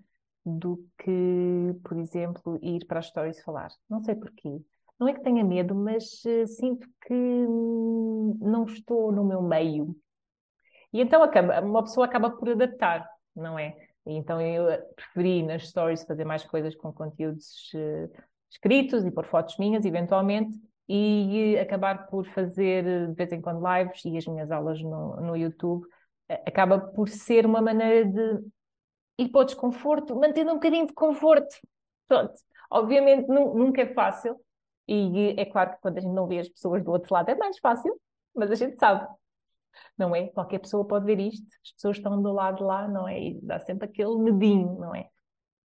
do 0.44 0.85
que, 0.98 1.74
por 1.85 1.96
exemplo, 1.98 2.59
ir 2.62 2.87
para 2.87 3.01
as 3.01 3.07
stories 3.07 3.42
falar. 3.42 3.68
Não 3.88 4.03
sei 4.03 4.14
porquê. 4.14 4.61
Não 4.98 5.09
é 5.09 5.14
que 5.14 5.22
tenha 5.22 5.44
medo, 5.44 5.74
mas 5.74 6.24
uh, 6.24 6.46
sinto 6.46 6.88
que 7.07 7.14
hum, 7.14 8.37
não 8.40 8.64
estou 8.64 9.12
no 9.12 9.24
meu 9.24 9.42
meio 9.42 9.96
e 10.92 11.01
então 11.01 11.22
acaba, 11.22 11.61
uma 11.61 11.83
pessoa 11.83 12.07
acaba 12.07 12.31
por 12.31 12.48
adaptar, 12.48 13.09
não 13.35 13.59
é? 13.59 13.77
E 14.07 14.14
então 14.14 14.40
eu 14.40 14.64
preferi 14.94 15.42
nas 15.42 15.68
stories 15.68 16.05
fazer 16.05 16.24
mais 16.24 16.44
coisas 16.44 16.74
com 16.74 16.92
conteúdos 16.92 17.70
uh, 17.74 18.22
escritos 18.51 19.05
e 19.05 19.11
pôr 19.11 19.27
fotos 19.27 19.59
minhas, 19.59 19.85
eventualmente, 19.85 20.59
e 20.88 21.59
acabar 21.59 22.07
por 22.07 22.27
fazer 22.29 23.09
de 23.09 23.14
vez 23.14 23.31
em 23.33 23.42
quando 23.42 23.62
lives 23.62 24.03
e 24.07 24.16
as 24.16 24.27
minhas 24.27 24.51
aulas 24.51 24.83
no, 24.83 25.16
no 25.16 25.37
YouTube. 25.37 25.87
Acaba 26.46 26.79
por 26.79 27.09
ser 27.09 27.44
uma 27.44 27.61
maneira 27.61 28.07
de 28.07 28.40
ir 29.19 29.29
para 29.29 29.41
o 29.41 29.45
desconforto, 29.45 30.17
mantendo 30.17 30.53
um 30.53 30.55
bocadinho 30.55 30.87
de 30.87 30.93
conforto. 30.93 31.55
Pronto. 32.07 32.35
Obviamente 32.71 33.27
nunca 33.29 33.83
é 33.83 33.93
fácil, 33.95 34.37
e 34.87 35.35
é 35.37 35.45
claro 35.45 35.73
que 35.73 35.81
quando 35.81 35.99
a 35.99 36.01
gente 36.01 36.13
não 36.13 36.27
vê 36.27 36.39
as 36.39 36.49
pessoas 36.49 36.83
do 36.85 36.91
outro 36.91 37.13
lado 37.13 37.29
é 37.31 37.35
mais 37.35 37.59
fácil, 37.59 37.99
mas 38.35 38.51
a 38.51 38.55
gente 38.55 38.79
sabe 38.79 39.07
não 39.97 40.15
é? 40.15 40.29
Qualquer 40.29 40.59
pessoa 40.61 40.87
pode 40.87 41.05
ver 41.05 41.19
isto, 41.21 41.47
as 41.65 41.73
pessoas 41.73 41.97
estão 41.97 42.21
do 42.21 42.33
lado 42.33 42.65
lá, 42.65 42.87
não 42.89 43.09
é? 43.09 43.21
E 43.21 43.41
dá 43.43 43.59
sempre 43.61 43.87
aquele 43.89 44.17
medinho, 44.17 44.79
não 44.79 44.95
é? 44.95 45.09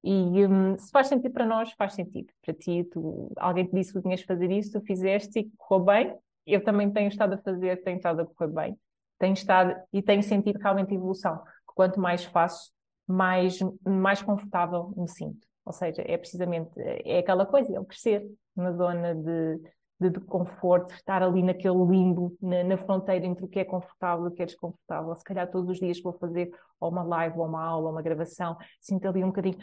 E 0.04 0.46
um, 0.46 0.78
se 0.78 0.92
faz 0.92 1.08
sentido 1.08 1.32
para 1.32 1.46
nós, 1.46 1.72
faz 1.74 1.94
sentido. 1.94 2.28
Para 2.42 2.54
ti, 2.54 2.84
tu, 2.92 3.32
alguém 3.38 3.66
te 3.66 3.74
disse 3.74 3.94
que 3.94 4.02
tinhas 4.02 4.20
de 4.20 4.26
fazer 4.26 4.52
isso, 4.52 4.80
tu 4.80 4.86
fizeste 4.86 5.40
e 5.40 5.52
correu 5.58 5.86
bem. 5.86 6.18
Eu 6.46 6.62
também 6.64 6.92
tenho 6.92 7.08
estado 7.08 7.34
a 7.34 7.38
fazer, 7.38 7.82
tenho 7.84 7.98
estado 7.98 8.22
a 8.22 8.26
correr 8.26 8.52
bem. 8.52 8.80
Tenho 9.18 9.34
estado 9.34 9.74
e 9.94 10.02
tenho 10.02 10.22
sentido 10.22 10.60
realmente 10.60 10.94
evolução. 10.94 11.42
Quanto 11.66 12.00
mais 12.02 12.26
faço, 12.26 12.72
mais, 13.14 13.60
mais 13.86 14.22
confortável 14.22 14.92
me 14.98 15.08
sinto. 15.08 15.48
Ou 15.66 15.72
seja, 15.72 16.04
é 16.06 16.18
precisamente 16.18 16.72
é 16.78 17.20
aquela 17.20 17.46
coisa, 17.46 17.74
é 17.74 17.80
o 17.80 17.86
crescer 17.86 18.26
na 18.56 18.72
zona 18.74 19.16
de, 19.16 19.62
de, 20.00 20.10
de 20.10 20.20
conforto, 20.22 20.94
estar 20.94 21.24
ali 21.24 21.42
naquele 21.42 21.86
limbo, 21.86 22.36
na, 22.42 22.64
na, 22.64 22.78
fronteira 22.78 23.26
entre 23.26 23.46
o 23.46 23.48
que 23.48 23.60
é 23.60 23.66
confortável 23.66 24.26
e 24.26 24.28
o 24.30 24.32
que 24.32 24.44
é 24.44 24.46
desconfortável. 24.46 25.16
Se 25.16 25.24
calhar 25.24 25.50
todos 25.50 25.70
os 25.70 25.80
dias 25.80 26.02
vou 26.02 26.14
fazer 26.14 26.52
ou 26.80 26.90
uma 26.90 27.04
live, 27.04 27.38
ou 27.38 27.46
uma 27.46 27.64
aula, 27.64 27.86
ou 27.86 27.92
uma 27.92 28.02
gravação, 28.02 28.58
sinto 28.82 29.08
ali 29.08 29.24
um 29.24 29.28
bocadinho, 29.28 29.58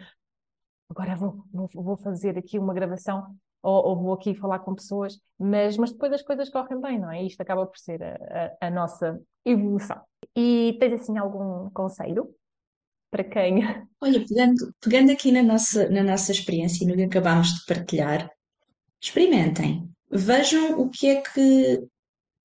agora 0.88 1.14
vou, 1.16 1.44
vou, 1.52 1.96
fazer 1.96 2.38
aqui 2.38 2.58
uma 2.58 2.72
gravação 2.72 3.36
ou, 3.62 3.88
ou, 3.88 3.96
vou 3.96 4.12
aqui 4.14 4.34
falar 4.34 4.60
com 4.60 4.74
pessoas, 4.74 5.20
mas, 5.38 5.76
mas 5.76 5.92
depois 5.92 6.12
as 6.12 6.22
coisas 6.22 6.48
correm 6.48 6.80
bem, 6.80 6.98
não 6.98 7.10
é? 7.10 7.22
Isto 7.22 7.42
acaba 7.42 7.66
por 7.66 7.76
ser 7.76 8.02
a, 8.02 8.56
a, 8.60 8.68
a 8.68 8.70
nossa 8.70 9.20
evolução. 9.44 10.00
E 10.34 10.76
tens 10.80 10.94
assim 10.94 11.18
algum 11.18 11.68
conselho 11.70 12.34
para 13.10 13.24
quem? 13.24 13.62
Olha, 14.00 14.24
pegando, 14.26 14.74
pegando 14.80 15.12
aqui 15.12 15.32
na 15.32 15.42
nossa, 15.42 15.88
na 15.90 16.02
nossa 16.02 16.32
experiência 16.32 16.84
e 16.84 16.86
no 16.86 16.94
que 16.96 17.02
acabámos 17.02 17.48
de 17.48 17.64
partilhar, 17.66 18.30
experimentem, 19.00 19.88
vejam 20.10 20.80
o 20.80 20.88
que 20.88 21.08
é 21.08 21.20
que 21.20 21.80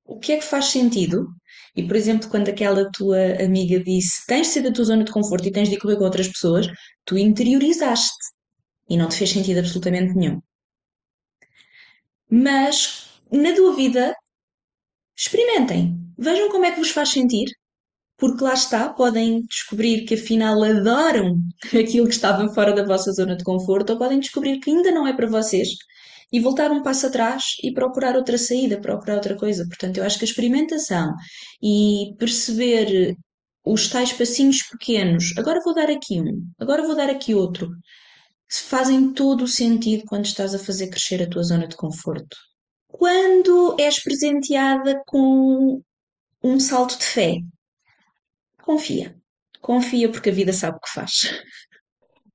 o 0.05 0.19
que 0.19 0.33
é 0.33 0.37
que 0.37 0.43
faz 0.43 0.65
sentido. 0.65 1.27
E, 1.75 1.83
por 1.83 1.95
exemplo, 1.95 2.29
quando 2.29 2.49
aquela 2.49 2.89
tua 2.91 3.43
amiga 3.43 3.83
disse 3.83 4.25
tens 4.27 4.47
de 4.47 4.53
ser 4.53 4.61
da 4.61 4.71
tua 4.71 4.85
zona 4.85 5.03
de 5.03 5.11
conforto 5.11 5.47
e 5.47 5.51
tens 5.51 5.69
de 5.69 5.75
ir 5.75 5.79
correr 5.79 5.97
com 5.97 6.03
outras 6.03 6.27
pessoas, 6.27 6.67
tu 7.05 7.17
interiorizaste 7.17 8.15
e 8.89 8.97
não 8.97 9.09
te 9.09 9.17
fez 9.17 9.31
sentido 9.31 9.59
absolutamente 9.59 10.13
nenhum. 10.13 10.41
Mas, 12.29 13.09
na 13.31 13.51
dúvida, 13.51 14.15
experimentem. 15.15 15.97
Vejam 16.17 16.49
como 16.49 16.65
é 16.65 16.71
que 16.71 16.79
vos 16.79 16.91
faz 16.91 17.09
sentir. 17.09 17.47
Porque 18.17 18.43
lá 18.43 18.53
está, 18.53 18.89
podem 18.89 19.41
descobrir 19.41 20.05
que 20.05 20.13
afinal 20.15 20.63
adoram 20.63 21.37
aquilo 21.67 22.07
que 22.07 22.13
estava 22.13 22.47
fora 22.53 22.73
da 22.73 22.85
vossa 22.85 23.11
zona 23.11 23.35
de 23.35 23.43
conforto, 23.43 23.91
ou 23.91 23.99
podem 23.99 24.19
descobrir 24.19 24.59
que 24.59 24.69
ainda 24.69 24.91
não 24.91 25.05
é 25.07 25.13
para 25.13 25.27
vocês 25.27 25.69
e 26.31 26.39
voltar 26.39 26.71
um 26.71 26.81
passo 26.81 27.07
atrás 27.07 27.55
e 27.63 27.73
procurar 27.73 28.15
outra 28.15 28.37
saída, 28.37 28.79
procurar 28.79 29.15
outra 29.15 29.35
coisa. 29.35 29.65
Portanto, 29.67 29.97
eu 29.97 30.03
acho 30.03 30.17
que 30.17 30.25
a 30.25 30.27
experimentação 30.27 31.13
e 31.61 32.13
perceber 32.17 33.15
os 33.65 33.89
tais 33.89 34.13
passinhos 34.13 34.61
pequenos, 34.63 35.33
agora 35.37 35.61
vou 35.63 35.73
dar 35.73 35.89
aqui 35.89 36.21
um, 36.21 36.47
agora 36.59 36.83
vou 36.85 36.95
dar 36.95 37.09
aqui 37.09 37.33
outro, 37.33 37.69
fazem 38.49 39.11
todo 39.13 39.43
o 39.43 39.47
sentido 39.47 40.03
quando 40.07 40.25
estás 40.25 40.53
a 40.53 40.59
fazer 40.59 40.89
crescer 40.89 41.21
a 41.23 41.29
tua 41.29 41.43
zona 41.43 41.67
de 41.67 41.75
conforto. 41.75 42.37
Quando 42.87 43.75
és 43.79 44.01
presenteada 44.01 45.01
com 45.07 45.81
um 46.43 46.59
salto 46.59 46.97
de 46.97 47.05
fé, 47.05 47.37
confia. 48.65 49.15
Confia 49.61 50.11
porque 50.11 50.29
a 50.29 50.33
vida 50.33 50.51
sabe 50.51 50.77
o 50.77 50.79
que 50.79 50.89
faz. 50.89 51.43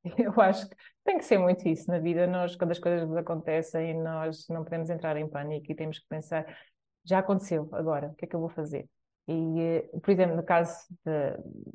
Eu 0.18 0.32
acho 0.40 0.68
que 0.68 0.76
tem 1.04 1.18
que 1.18 1.24
ser 1.24 1.38
muito 1.38 1.68
isso 1.68 1.90
na 1.90 1.98
vida. 1.98 2.26
Nós, 2.26 2.56
quando 2.56 2.70
as 2.70 2.78
coisas 2.78 3.06
nos 3.06 3.16
acontecem, 3.16 4.00
nós 4.00 4.46
não 4.48 4.64
podemos 4.64 4.88
entrar 4.88 5.16
em 5.16 5.28
pânico 5.28 5.70
e 5.70 5.74
temos 5.74 5.98
que 5.98 6.06
pensar: 6.08 6.46
já 7.04 7.18
aconteceu, 7.18 7.68
agora, 7.72 8.08
o 8.08 8.14
que 8.14 8.24
é 8.24 8.28
que 8.28 8.34
eu 8.34 8.40
vou 8.40 8.48
fazer? 8.48 8.88
E, 9.28 9.60
eh, 9.60 9.90
por 10.02 10.10
exemplo, 10.10 10.36
no 10.36 10.42
caso 10.42 10.74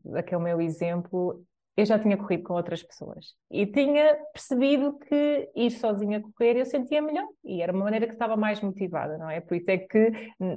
daquele 0.04 0.42
meu 0.42 0.60
exemplo, 0.60 1.46
eu 1.78 1.86
já 1.86 2.00
tinha 2.00 2.18
corrido 2.18 2.44
com 2.44 2.54
outras 2.54 2.82
pessoas 2.82 3.36
e 3.52 3.66
tinha 3.66 4.18
percebido 4.34 4.98
que 4.98 5.52
ir 5.56 5.72
sozinha 5.72 6.22
correr 6.22 6.58
eu 6.58 6.66
sentia 6.66 7.02
melhor 7.02 7.28
e 7.44 7.62
era 7.62 7.74
uma 7.74 7.84
maneira 7.84 8.08
que 8.08 8.14
estava 8.14 8.38
mais 8.38 8.62
motivada, 8.62 9.18
não 9.18 9.30
é? 9.30 9.42
Por 9.42 9.58
isso 9.58 9.70
é 9.70 9.78
que 9.78 10.12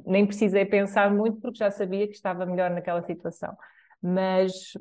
nem 0.06 0.26
precisei 0.26 0.64
pensar 0.64 1.10
muito 1.12 1.40
porque 1.40 1.58
já 1.58 1.70
sabia 1.70 2.06
que 2.06 2.14
estava 2.14 2.46
melhor 2.46 2.70
naquela 2.70 3.02
situação. 3.02 3.56
Mas, 4.02 4.72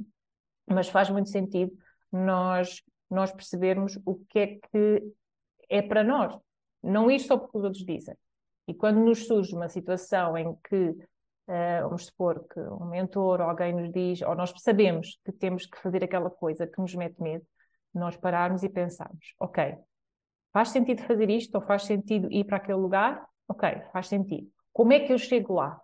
mas 0.65 0.89
faz 0.89 1.09
muito 1.09 1.29
sentido 1.29 1.71
nós, 2.11 2.81
nós 3.09 3.31
percebermos 3.31 3.99
o 4.05 4.15
que 4.29 4.39
é 4.39 4.47
que 4.47 5.03
é 5.69 5.81
para 5.81 6.03
nós, 6.03 6.37
não 6.81 7.11
ir 7.11 7.19
só 7.19 7.37
porque 7.37 7.57
os 7.57 7.63
outros 7.63 7.85
dizem. 7.85 8.15
E 8.67 8.73
quando 8.73 8.99
nos 8.99 9.25
surge 9.25 9.55
uma 9.55 9.69
situação 9.69 10.37
em 10.37 10.55
que 10.67 10.95
Uh, 11.47 11.81
vamos 11.83 12.07
supor 12.07 12.45
que 12.49 12.59
um 12.59 12.89
mentor 12.89 13.39
ou 13.39 13.49
alguém 13.49 13.73
nos 13.73 13.89
diz, 13.89 14.21
ou 14.21 14.35
nós 14.35 14.53
sabemos 14.57 15.17
que 15.23 15.31
temos 15.31 15.65
que 15.65 15.81
fazer 15.81 16.03
aquela 16.03 16.29
coisa 16.29 16.67
que 16.67 16.77
nos 16.77 16.93
mete 16.93 17.21
medo, 17.21 17.45
nós 17.93 18.17
pararmos 18.17 18.63
e 18.63 18.69
pensarmos, 18.69 19.33
ok, 19.39 19.77
faz 20.51 20.69
sentido 20.69 21.03
fazer 21.03 21.29
isto 21.29 21.55
ou 21.55 21.61
faz 21.61 21.83
sentido 21.83 22.27
ir 22.29 22.43
para 22.43 22.57
aquele 22.57 22.77
lugar? 22.77 23.25
Ok, 23.47 23.81
faz 23.93 24.07
sentido. 24.07 24.51
Como 24.73 24.91
é 24.91 24.99
que 24.99 25.13
eu 25.13 25.17
chego 25.17 25.53
lá? 25.53 25.79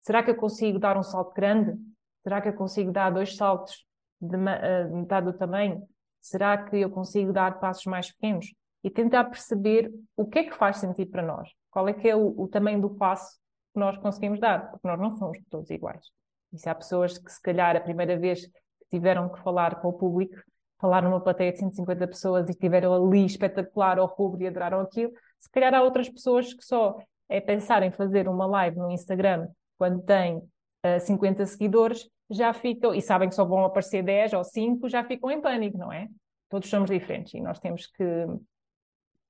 Será 0.00 0.20
que 0.20 0.30
eu 0.30 0.36
consigo 0.36 0.80
dar 0.80 0.98
um 0.98 1.02
salto 1.04 1.32
grande? 1.32 1.78
Será 2.22 2.40
que 2.40 2.48
eu 2.48 2.54
consigo 2.54 2.92
dar 2.92 3.10
dois 3.10 3.36
saltos 3.36 3.84
de 4.20 4.36
uh, 4.36 4.96
metade 4.96 5.26
do 5.26 5.32
tamanho? 5.32 5.82
Será 6.20 6.56
que 6.56 6.76
eu 6.76 6.90
consigo 6.90 7.32
dar 7.32 7.58
passos 7.58 7.84
mais 7.86 8.12
pequenos? 8.12 8.52
E 8.84 8.90
tentar 8.90 9.24
perceber 9.24 9.92
o 10.16 10.26
que 10.26 10.40
é 10.40 10.44
que 10.44 10.56
faz 10.56 10.78
sentido 10.78 11.10
para 11.10 11.22
nós. 11.22 11.48
Qual 11.70 11.88
é 11.88 11.92
que 11.92 12.08
é 12.08 12.16
o, 12.16 12.34
o 12.36 12.48
tamanho 12.48 12.80
do 12.80 12.90
passo 12.90 13.40
que 13.72 13.80
nós 13.80 13.96
conseguimos 13.98 14.38
dar, 14.38 14.70
porque 14.70 14.86
nós 14.86 15.00
não 15.00 15.16
somos 15.16 15.38
todos 15.50 15.70
iguais. 15.70 16.04
E 16.52 16.58
se 16.58 16.68
há 16.68 16.74
pessoas 16.74 17.18
que, 17.18 17.32
se 17.32 17.40
calhar, 17.40 17.74
a 17.74 17.80
primeira 17.80 18.18
vez 18.18 18.46
que 18.46 18.52
tiveram 18.90 19.28
que 19.30 19.40
falar 19.40 19.80
com 19.80 19.88
o 19.88 19.92
público, 19.92 20.36
falaram 20.78 21.10
numa 21.10 21.20
plateia 21.20 21.52
de 21.52 21.58
150 21.58 22.06
pessoas 22.06 22.48
e 22.48 22.54
tiveram 22.54 22.92
ali 22.92 23.24
espetacular 23.24 23.98
ao 23.98 24.06
rubro 24.06 24.42
e 24.42 24.46
adoraram 24.46 24.80
aquilo, 24.80 25.12
se 25.38 25.50
calhar 25.50 25.74
há 25.74 25.82
outras 25.82 26.08
pessoas 26.08 26.52
que 26.52 26.64
só 26.64 26.98
é 27.28 27.40
pensar 27.40 27.82
em 27.82 27.90
fazer 27.90 28.28
uma 28.28 28.46
live 28.46 28.76
no 28.76 28.90
Instagram 28.90 29.48
quando 29.78 30.02
tem 30.02 30.42
uh, 30.84 30.88
eh, 30.88 30.98
50 30.98 31.46
seguidores, 31.46 32.08
já 32.30 32.52
ficam, 32.52 32.94
e 32.94 33.02
sabem 33.02 33.28
que 33.28 33.34
só 33.34 33.44
vão 33.44 33.64
aparecer 33.64 34.02
10 34.02 34.32
ou 34.34 34.44
5, 34.44 34.88
já 34.88 35.04
ficam 35.04 35.30
em 35.30 35.40
pânico, 35.40 35.78
não 35.78 35.92
é? 35.92 36.08
Todos 36.48 36.68
somos 36.68 36.90
diferentes 36.90 37.34
e 37.34 37.40
nós 37.40 37.58
temos 37.58 37.86
que, 37.86 38.04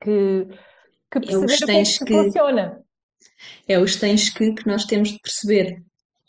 que, 0.01 0.47
que 1.11 1.21
perceber 1.21 1.45
o 1.45 1.67
que 1.67 1.71
é 1.71 1.85
que, 1.85 2.05
que 2.05 2.15
funciona. 2.15 2.83
É 3.69 3.79
os 3.79 3.97
tens 3.97 4.31
que 4.31 4.53
que 4.53 4.67
nós 4.67 4.85
temos 4.85 5.11
de 5.11 5.19
perceber. 5.21 5.83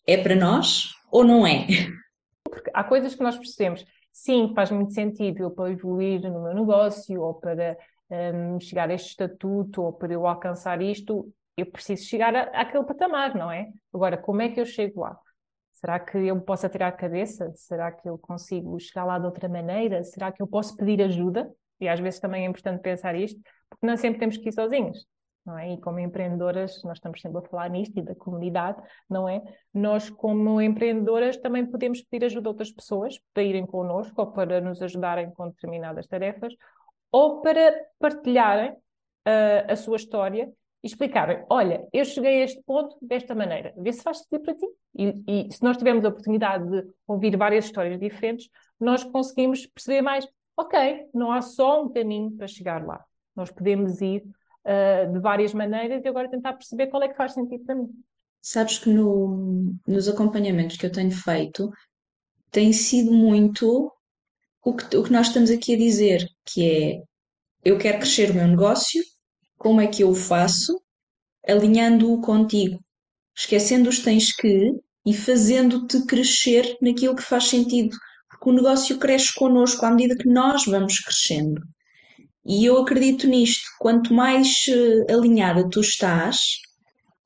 É 0.06 0.18
para 0.18 0.36
nós 0.36 0.94
ou 1.12 1.24
não 1.24 1.46
é? 1.46 1.66
Porque 2.44 2.70
há 2.74 2.84
coisas 2.84 3.16
que 3.16 3.24
nós 3.24 3.38
percebemos. 3.38 3.86
Sim, 4.12 4.52
faz 4.54 4.70
muito 4.70 4.94
sentido 4.94 5.44
eu 5.44 5.52
para 5.52 5.72
evoluir 5.72 6.22
no 6.22 6.44
meu 6.44 6.54
negócio 6.54 7.22
ou 7.22 7.34
para 7.34 7.78
um, 8.10 8.60
chegar 8.60 8.90
a 8.90 8.94
este 8.94 9.10
estatuto 9.10 9.82
ou 9.82 9.94
para 9.94 10.14
eu 10.14 10.28
alcançar 10.28 10.82
isto, 10.82 11.34
eu 11.58 11.66
preciso 11.66 12.04
chegar 12.06 12.36
a, 12.36 12.44
àquele 12.62 12.84
patamar, 12.84 13.36
não 13.36 13.52
é? 13.52 13.70
Agora, 13.94 14.18
como 14.18 14.42
é 14.42 14.50
que 14.50 14.60
eu 14.60 14.66
chego 14.66 15.02
lá? 15.02 15.18
Será 15.74 16.00
que 16.00 16.18
eu 16.18 16.40
posso 16.42 16.66
atirar 16.66 16.90
a 16.90 16.96
cabeça? 16.96 17.52
Será 17.56 17.92
que 17.92 18.08
eu 18.08 18.18
consigo 18.18 18.80
chegar 18.80 19.06
lá 19.06 19.20
de 19.20 19.26
outra 19.26 19.50
maneira? 19.50 20.04
Será 20.04 20.32
que 20.32 20.42
eu 20.42 20.48
posso 20.48 20.76
pedir 20.78 21.02
ajuda? 21.02 21.52
E 21.80 21.88
às 21.88 22.00
vezes 22.00 22.20
também 22.20 22.46
é 22.46 22.50
importante 22.50 22.82
pensar 22.82 23.16
isto, 23.16 23.40
porque 23.70 23.86
não 23.86 23.98
sempre 23.98 24.20
temos 24.20 24.38
que 24.38 24.50
ir 24.50 24.54
sozinhos 24.54 25.06
não 25.46 25.58
é? 25.58 25.74
E 25.74 25.78
como 25.82 26.00
empreendedoras, 26.00 26.82
nós 26.84 26.98
estamos 26.98 27.22
sempre 27.22 27.40
a 27.40 27.42
falar 27.42 27.70
nisto 27.70 27.98
e 27.98 28.02
da 28.02 28.16
comunidade, 28.16 28.82
não 29.10 29.28
é? 29.28 29.42
Nós, 29.74 30.10
como 30.10 30.62
empreendedoras, 30.62 31.38
também 31.38 31.66
podemos 31.66 32.02
pedir 32.02 32.26
ajuda 32.26 32.50
a 32.50 32.52
outras 32.52 32.72
pessoas 32.72 33.20
para 33.34 33.44
irem 33.44 33.66
connosco 33.66 34.22
ou 34.22 34.32
para 34.32 34.62
nos 34.62 34.82
ajudarem 34.82 35.32
com 35.32 35.50
determinadas 35.50 36.08
tarefas 36.08 36.54
ou 37.12 37.42
para 37.42 37.74
partilharem 38.00 38.72
uh, 38.72 39.72
a 39.72 39.76
sua 39.76 39.98
história 39.98 40.52
e 40.84 40.90
olha, 41.50 41.88
eu 41.94 42.04
cheguei 42.04 42.42
a 42.42 42.46
este 42.46 42.62
ponto 42.64 42.98
desta 43.02 43.34
maneira, 43.34 43.74
vê 43.78 43.94
se 43.94 44.04
faz 44.04 44.18
sentido 44.18 44.42
para 44.42 44.54
ti. 44.54 44.68
E, 44.94 45.48
e 45.48 45.54
se 45.54 45.64
nós 45.64 45.78
tivermos 45.78 46.04
a 46.04 46.10
oportunidade 46.10 46.70
de 46.70 46.86
ouvir 47.08 47.38
várias 47.38 47.66
histórias 47.66 47.98
diferentes, 47.98 48.50
nós 48.78 49.02
conseguimos 49.02 49.66
perceber 49.66 50.02
mais: 50.02 50.28
ok, 50.58 51.08
não 51.14 51.32
há 51.32 51.42
só 51.42 51.84
um 51.84 51.90
caminho 51.90 52.32
para 52.32 52.48
chegar 52.48 52.86
lá. 52.86 53.02
Nós 53.34 53.50
podemos 53.50 54.02
ir 54.02 54.24
uh, 54.66 55.14
de 55.14 55.20
várias 55.20 55.54
maneiras 55.54 56.04
e 56.04 56.08
agora 56.08 56.30
tentar 56.30 56.54
perceber 56.54 56.88
qual 56.88 57.02
é 57.02 57.08
que 57.08 57.16
faz 57.16 57.34
sentido 57.34 57.64
para 57.64 57.76
mim. 57.76 57.90
Sabes 58.42 58.78
que 58.78 58.90
no, 58.90 59.74
nos 59.88 60.10
acompanhamentos 60.10 60.76
que 60.76 60.86
eu 60.86 60.92
tenho 60.92 61.12
feito 61.12 61.72
tem 62.52 62.74
sido 62.74 63.14
muito 63.14 63.90
o 64.62 64.76
que, 64.76 64.98
o 64.98 65.04
que 65.04 65.14
nós 65.14 65.28
estamos 65.28 65.50
aqui 65.50 65.76
a 65.76 65.78
dizer, 65.78 66.28
que 66.46 66.70
é 66.70 67.04
eu 67.64 67.78
quero 67.78 68.00
crescer 68.00 68.32
o 68.32 68.34
meu 68.34 68.48
negócio, 68.48 69.02
como 69.64 69.80
é 69.80 69.88
que 69.88 70.04
eu 70.04 70.10
o 70.10 70.16
faço? 70.16 70.78
Alinhando-o 71.48 72.20
contigo, 72.22 72.80
esquecendo 73.36 73.90
os 73.90 74.00
tens 74.00 74.36
que 74.36 74.74
e 75.06 75.14
fazendo-te 75.14 76.06
crescer 76.06 76.78
naquilo 76.82 77.16
que 77.16 77.24
faz 77.24 77.46
sentido, 77.46 77.96
porque 78.30 78.50
o 78.50 78.54
negócio 78.54 78.98
cresce 79.00 79.34
connosco 79.34 79.86
à 79.86 79.92
medida 79.92 80.18
que 80.18 80.28
nós 80.28 80.66
vamos 80.66 81.00
crescendo. 81.00 81.62
E 82.46 82.66
eu 82.66 82.78
acredito 82.78 83.26
nisto. 83.26 83.64
Quanto 83.80 84.14
mais 84.14 84.66
uh, 84.68 85.14
alinhada 85.14 85.70
tu 85.70 85.80
estás 85.80 86.40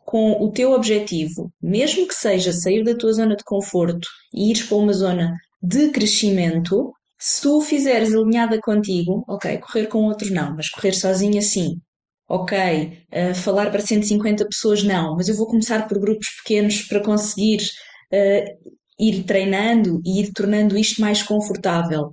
com 0.05 0.33
o 0.43 0.51
teu 0.51 0.71
objetivo, 0.73 1.51
mesmo 1.61 2.07
que 2.07 2.13
seja 2.13 2.53
sair 2.53 2.83
da 2.83 2.95
tua 2.95 3.13
zona 3.13 3.35
de 3.35 3.43
conforto 3.43 4.07
e 4.31 4.51
ires 4.51 4.63
para 4.63 4.77
uma 4.77 4.93
zona 4.93 5.33
de 5.61 5.89
crescimento, 5.89 6.93
se 7.19 7.41
tu 7.41 7.57
o 7.57 7.61
fizeres 7.61 8.13
alinhada 8.13 8.59
contigo, 8.61 9.23
ok, 9.27 9.57
correr 9.57 9.87
com 9.87 10.03
outros 10.03 10.29
não, 10.29 10.55
mas 10.55 10.69
correr 10.69 10.93
sozinha 10.93 11.41
sim. 11.41 11.81
Ok, 12.29 12.57
uh, 12.57 13.35
falar 13.35 13.71
para 13.71 13.79
150 13.79 14.45
pessoas 14.45 14.83
não, 14.83 15.15
mas 15.15 15.29
eu 15.29 15.35
vou 15.35 15.47
começar 15.47 15.87
por 15.87 15.97
grupos 15.97 16.27
pequenos 16.43 16.81
para 16.81 16.99
conseguir 16.99 17.61
uh, 18.11 18.73
ir 18.99 19.23
treinando 19.23 20.01
e 20.05 20.21
ir 20.21 20.33
tornando 20.33 20.77
isto 20.77 20.99
mais 20.99 21.23
confortável. 21.23 22.11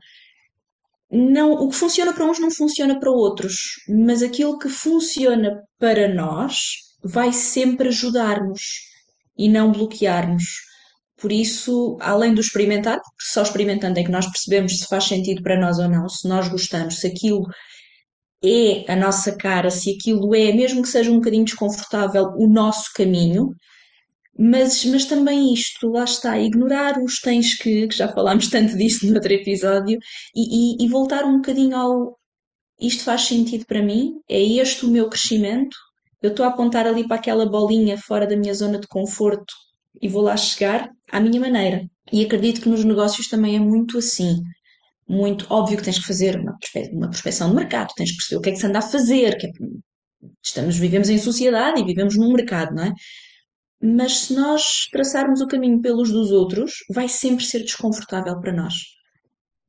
Não, 1.11 1.53
o 1.53 1.69
que 1.69 1.77
funciona 1.77 2.13
para 2.13 2.27
uns 2.27 2.39
não 2.39 2.51
funciona 2.51 2.99
para 2.99 3.11
outros, 3.11 3.55
mas 3.89 4.23
aquilo 4.23 4.59
que 4.59 4.69
funciona 4.69 5.63
para 5.79 6.13
nós 6.13 6.57
vai 7.03 7.33
sempre 7.33 7.89
ajudar-nos 7.89 8.61
e 9.37 9.49
não 9.49 9.73
bloquear-nos. 9.73 10.45
Por 11.21 11.31
isso, 11.31 11.97
além 12.01 12.35
do 12.35 12.41
experimentar, 12.41 12.97
porque 12.97 13.33
só 13.33 13.43
experimentando 13.43 13.99
é 13.99 14.05
que 14.05 14.11
nós 14.11 14.27
percebemos 14.27 14.79
se 14.79 14.87
faz 14.87 15.05
sentido 15.05 15.43
para 15.43 15.59
nós 15.59 15.79
ou 15.79 15.89
não, 15.89 16.09
se 16.09 16.29
nós 16.29 16.49
gostamos, 16.49 17.01
se 17.01 17.07
aquilo 17.07 17.45
é 18.45 18.93
a 18.93 18.97
nossa 18.97 19.37
cara, 19.37 19.71
se 19.71 19.93
aquilo 19.93 20.35
é, 20.35 20.53
mesmo 20.53 20.83
que 20.83 20.89
seja 20.89 21.11
um 21.11 21.17
bocadinho 21.17 21.45
desconfortável, 21.45 22.33
o 22.37 22.47
nosso 22.47 22.93
caminho, 22.95 23.55
mas, 24.39 24.85
mas 24.87 25.05
também 25.07 25.53
isto, 25.53 25.89
lá 25.91 26.05
está, 26.05 26.39
ignorar 26.39 27.01
os 27.03 27.21
tens 27.21 27.57
que, 27.57 27.87
que 27.89 27.97
já 27.97 28.09
falámos 28.09 28.49
tanto 28.49 28.77
disso 28.77 29.07
no 29.07 29.15
outro 29.15 29.33
episódio, 29.33 29.99
e, 30.35 30.83
e, 30.83 30.85
e 30.85 30.89
voltar 30.89 31.25
um 31.25 31.37
bocadinho 31.37 31.77
ao 31.77 32.19
isto 32.81 33.05
faz 33.05 33.23
sentido 33.23 33.65
para 33.67 33.83
mim, 33.83 34.21
é 34.29 34.41
este 34.41 34.85
o 34.85 34.91
meu 34.91 35.09
crescimento, 35.09 35.77
eu 36.21 36.31
estou 36.31 36.45
a 36.45 36.49
apontar 36.49 36.87
ali 36.87 37.07
para 37.07 37.17
aquela 37.17 37.47
bolinha 37.47 37.97
fora 37.99 38.27
da 38.27 38.37
minha 38.37 38.55
zona 38.55 38.79
de 38.79 38.89
conforto 38.89 39.55
e 40.01 40.09
vou 40.09 40.23
lá 40.23 40.37
chegar 40.37 40.91
à 41.11 41.21
minha 41.21 41.41
maneira. 41.41 41.89
E 42.13 42.25
acredito 42.25 42.61
que 42.61 42.69
nos 42.69 42.85
negócios 42.85 43.29
também 43.29 43.57
é 43.57 43.61
muito 43.61 43.99
assim. 43.99 44.43
Muito 45.07 45.47
óbvio 45.51 45.77
que 45.77 45.85
tens 45.85 45.99
que 45.99 46.07
fazer 46.07 46.39
uma, 46.41 46.57
uma 46.93 47.09
prospecção 47.11 47.51
de 47.51 47.57
mercado, 47.57 47.93
tens 47.95 48.11
que 48.11 48.17
perceber 48.17 48.39
o 48.39 48.41
que 48.41 48.49
é 48.51 48.53
que 48.53 48.59
se 48.59 48.67
anda 48.67 48.79
a 48.79 48.83
fazer, 48.83 49.37
que 49.37 49.47
é, 49.47 49.51
estamos, 50.43 50.77
vivemos 50.77 51.09
em 51.11 51.19
sociedade 51.19 51.81
e 51.81 51.85
vivemos 51.85 52.17
num 52.17 52.33
mercado, 52.33 52.75
não 52.75 52.85
é? 52.85 52.93
Mas 53.83 54.21
se 54.21 54.35
nós 54.35 54.87
traçarmos 54.91 55.43
o 55.43 55.47
caminho 55.47 55.81
pelos 55.83 56.11
dos 56.11 56.31
outros, 56.31 56.73
vai 56.91 57.07
sempre 57.09 57.45
ser 57.45 57.61
desconfortável 57.61 58.41
para 58.41 58.53
nós. 58.53 58.75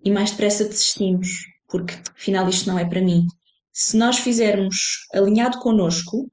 E 0.04 0.10
mais 0.10 0.32
depressa 0.32 0.64
desistimos, 0.64 1.28
porque 1.68 1.96
afinal 2.16 2.48
isto 2.48 2.70
não 2.70 2.80
é 2.80 2.86
para 2.86 3.02
mim. 3.02 3.26
Se 3.74 3.98
nós 3.98 4.20
fizermos 4.20 4.76
alinhado 5.14 5.60
connosco, 5.60 6.32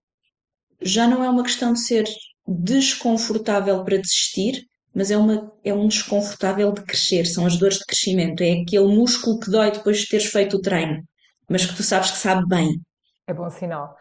já 0.81 1.09
não 1.09 1.25
é 1.25 1.29
uma 1.29 1.43
questão 1.43 1.73
de 1.73 1.81
ser 1.81 2.05
desconfortável 2.47 3.85
para 3.85 3.97
desistir, 3.97 4.65
mas 4.95 5.11
é, 5.11 5.17
uma, 5.17 5.53
é 5.65 5.73
um 5.73 5.89
desconfortável 5.89 6.73
de 6.73 6.83
crescer, 6.83 7.25
são 7.25 7.47
as 7.47 7.57
dores 7.57 7.79
de 7.79 7.87
crescimento, 7.87 8.43
é 8.43 8.61
aquele 8.61 8.95
músculo 8.95 9.41
que 9.41 9.51
dói 9.51 9.71
depois 9.71 9.99
de 9.99 10.09
teres 10.09 10.27
feito 10.27 10.57
o 10.57 10.61
treino, 10.61 11.03
mas 11.49 11.65
que 11.65 11.75
tu 11.75 11.83
sabes 11.83 12.11
que 12.11 12.19
sabe 12.19 12.47
bem. 12.47 12.81
É 13.27 13.33
bom 13.33 13.49
sinal. 13.51 13.97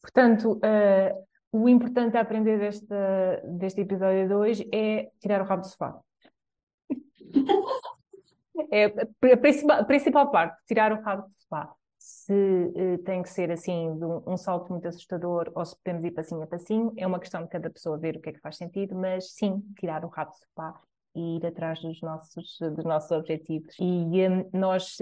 Portanto, 0.00 0.52
uh, 0.54 1.26
o 1.52 1.68
importante 1.68 2.16
a 2.16 2.20
aprender 2.20 2.58
deste, 2.58 2.86
deste 3.58 3.80
episódio 3.80 4.28
de 4.28 4.34
hoje 4.34 4.68
é 4.72 5.10
tirar 5.20 5.40
o 5.40 5.44
rabo 5.44 5.62
do 5.62 5.68
sofá. 5.68 5.98
é 8.70 8.84
a 9.32 9.36
principal, 9.36 9.80
a 9.80 9.84
principal 9.84 10.30
parte, 10.30 10.56
tirar 10.66 10.92
o 10.92 11.02
rabo 11.02 11.22
do 11.22 11.34
sofá. 11.40 11.72
Se 12.08 12.32
uh, 12.32 12.98
tem 12.98 13.20
que 13.20 13.28
ser 13.28 13.50
assim, 13.50 13.88
um, 13.88 14.22
um, 14.24 14.36
salto 14.36 14.70
muito 14.70 14.86
assustador 14.86 15.50
ou 15.56 15.64
se 15.64 15.76
podemos 15.76 16.04
ir 16.04 16.12
passinho 16.12 16.40
a 16.40 16.46
passinho, 16.46 16.92
é 16.96 17.04
uma 17.04 17.18
questão 17.18 17.42
de 17.42 17.48
cada 17.48 17.68
pessoa 17.68 17.98
ver 17.98 18.16
o 18.16 18.20
que 18.20 18.28
é 18.28 18.32
que 18.32 18.38
faz 18.38 18.56
sentido, 18.56 18.94
mas 18.94 19.32
sim, 19.32 19.60
tirar 19.76 20.04
o 20.04 20.08
rabo 20.08 20.30
do 20.30 20.36
sofá 20.36 20.80
e 21.16 21.38
ir 21.38 21.44
atrás 21.44 21.80
dos 21.80 22.00
nossos, 22.00 22.58
dos 22.60 22.84
nossos 22.84 23.10
objetivos. 23.10 23.74
E 23.80 24.28
um, 24.28 24.48
nós 24.52 24.98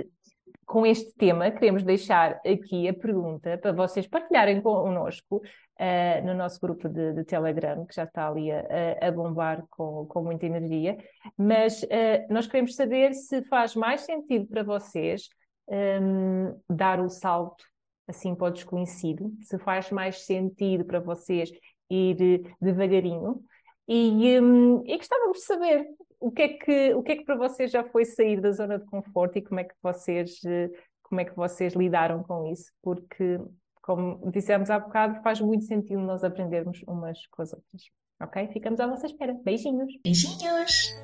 com 0.65 0.87
este 0.87 1.13
tema, 1.15 1.51
queremos 1.51 1.83
deixar 1.83 2.41
aqui 2.47 2.89
a 2.89 2.95
pergunta 2.95 3.59
para 3.59 3.73
vocês 3.73 4.07
partilharem 4.07 4.63
connosco 4.63 5.37
uh, 5.37 6.27
no 6.27 6.33
nosso 6.33 6.59
grupo 6.59 6.89
de, 6.89 7.13
de, 7.13 7.25
Telegram, 7.25 7.85
que 7.85 7.95
já 7.95 8.05
está 8.05 8.29
ali 8.29 8.51
a, 8.51 8.65
a 9.03 9.13
bombar 9.13 9.63
com, 9.69 10.07
com, 10.07 10.23
muita 10.23 10.47
energia. 10.47 10.97
Mas 11.37 11.83
uh, 11.83 11.87
nós 12.31 12.47
queremos 12.47 12.75
saber 12.75 13.13
se 13.13 13.43
faz 13.43 13.77
mais 13.77 14.01
sentido 14.01 14.47
para 14.47 14.63
vocês 14.63 15.29
um, 15.69 16.59
dar 16.69 17.01
o 17.01 17.09
salto 17.09 17.65
assim 18.07 18.35
para 18.35 18.49
o 18.49 18.51
desconhecido, 18.51 19.33
se 19.41 19.59
faz 19.59 19.91
mais 19.91 20.25
sentido 20.27 20.85
para 20.85 21.01
vocês 21.01 21.51
ir 21.91 22.55
devagarinho. 22.61 23.43
E, 23.87 24.41
um, 24.41 24.83
e 24.87 24.97
gostávamos 24.97 25.39
de 25.39 25.45
saber 25.45 25.87
o 26.21 26.31
que, 26.31 26.43
é 26.43 26.49
que, 26.49 26.95
o 26.95 27.03
que 27.03 27.13
é 27.13 27.17
que 27.17 27.25
para 27.25 27.37
vocês 27.37 27.71
já 27.71 27.85
foi 27.85 28.05
sair 28.05 28.41
da 28.41 28.51
zona 28.51 28.79
de 28.79 28.87
conforto 28.87 29.39
e 29.39 29.43
como 29.43 29.61
é 29.61 29.65
que 29.65 29.75
vocês, 29.83 30.41
como 31.03 31.21
é 31.21 31.25
que 31.25 31.37
vocês 31.37 31.75
lidaram 31.75 32.23
com 32.23 32.51
isso? 32.51 32.73
Porque, 32.83 33.39
como 33.83 34.31
dissemos 34.31 34.71
há 34.71 34.79
bocado, 34.79 35.23
faz 35.23 35.41
muito 35.41 35.65
sentido 35.65 36.01
nós 36.01 36.25
aprendermos 36.25 36.83
umas 36.87 37.27
com 37.27 37.43
as 37.43 37.53
outras. 37.53 37.83
Ok? 38.23 38.49
Ficamos 38.49 38.81
à 38.81 38.87
vossa 38.87 39.07
espera. 39.07 39.35
Beijinhos! 39.45 39.93
Beijinhos! 40.03 40.95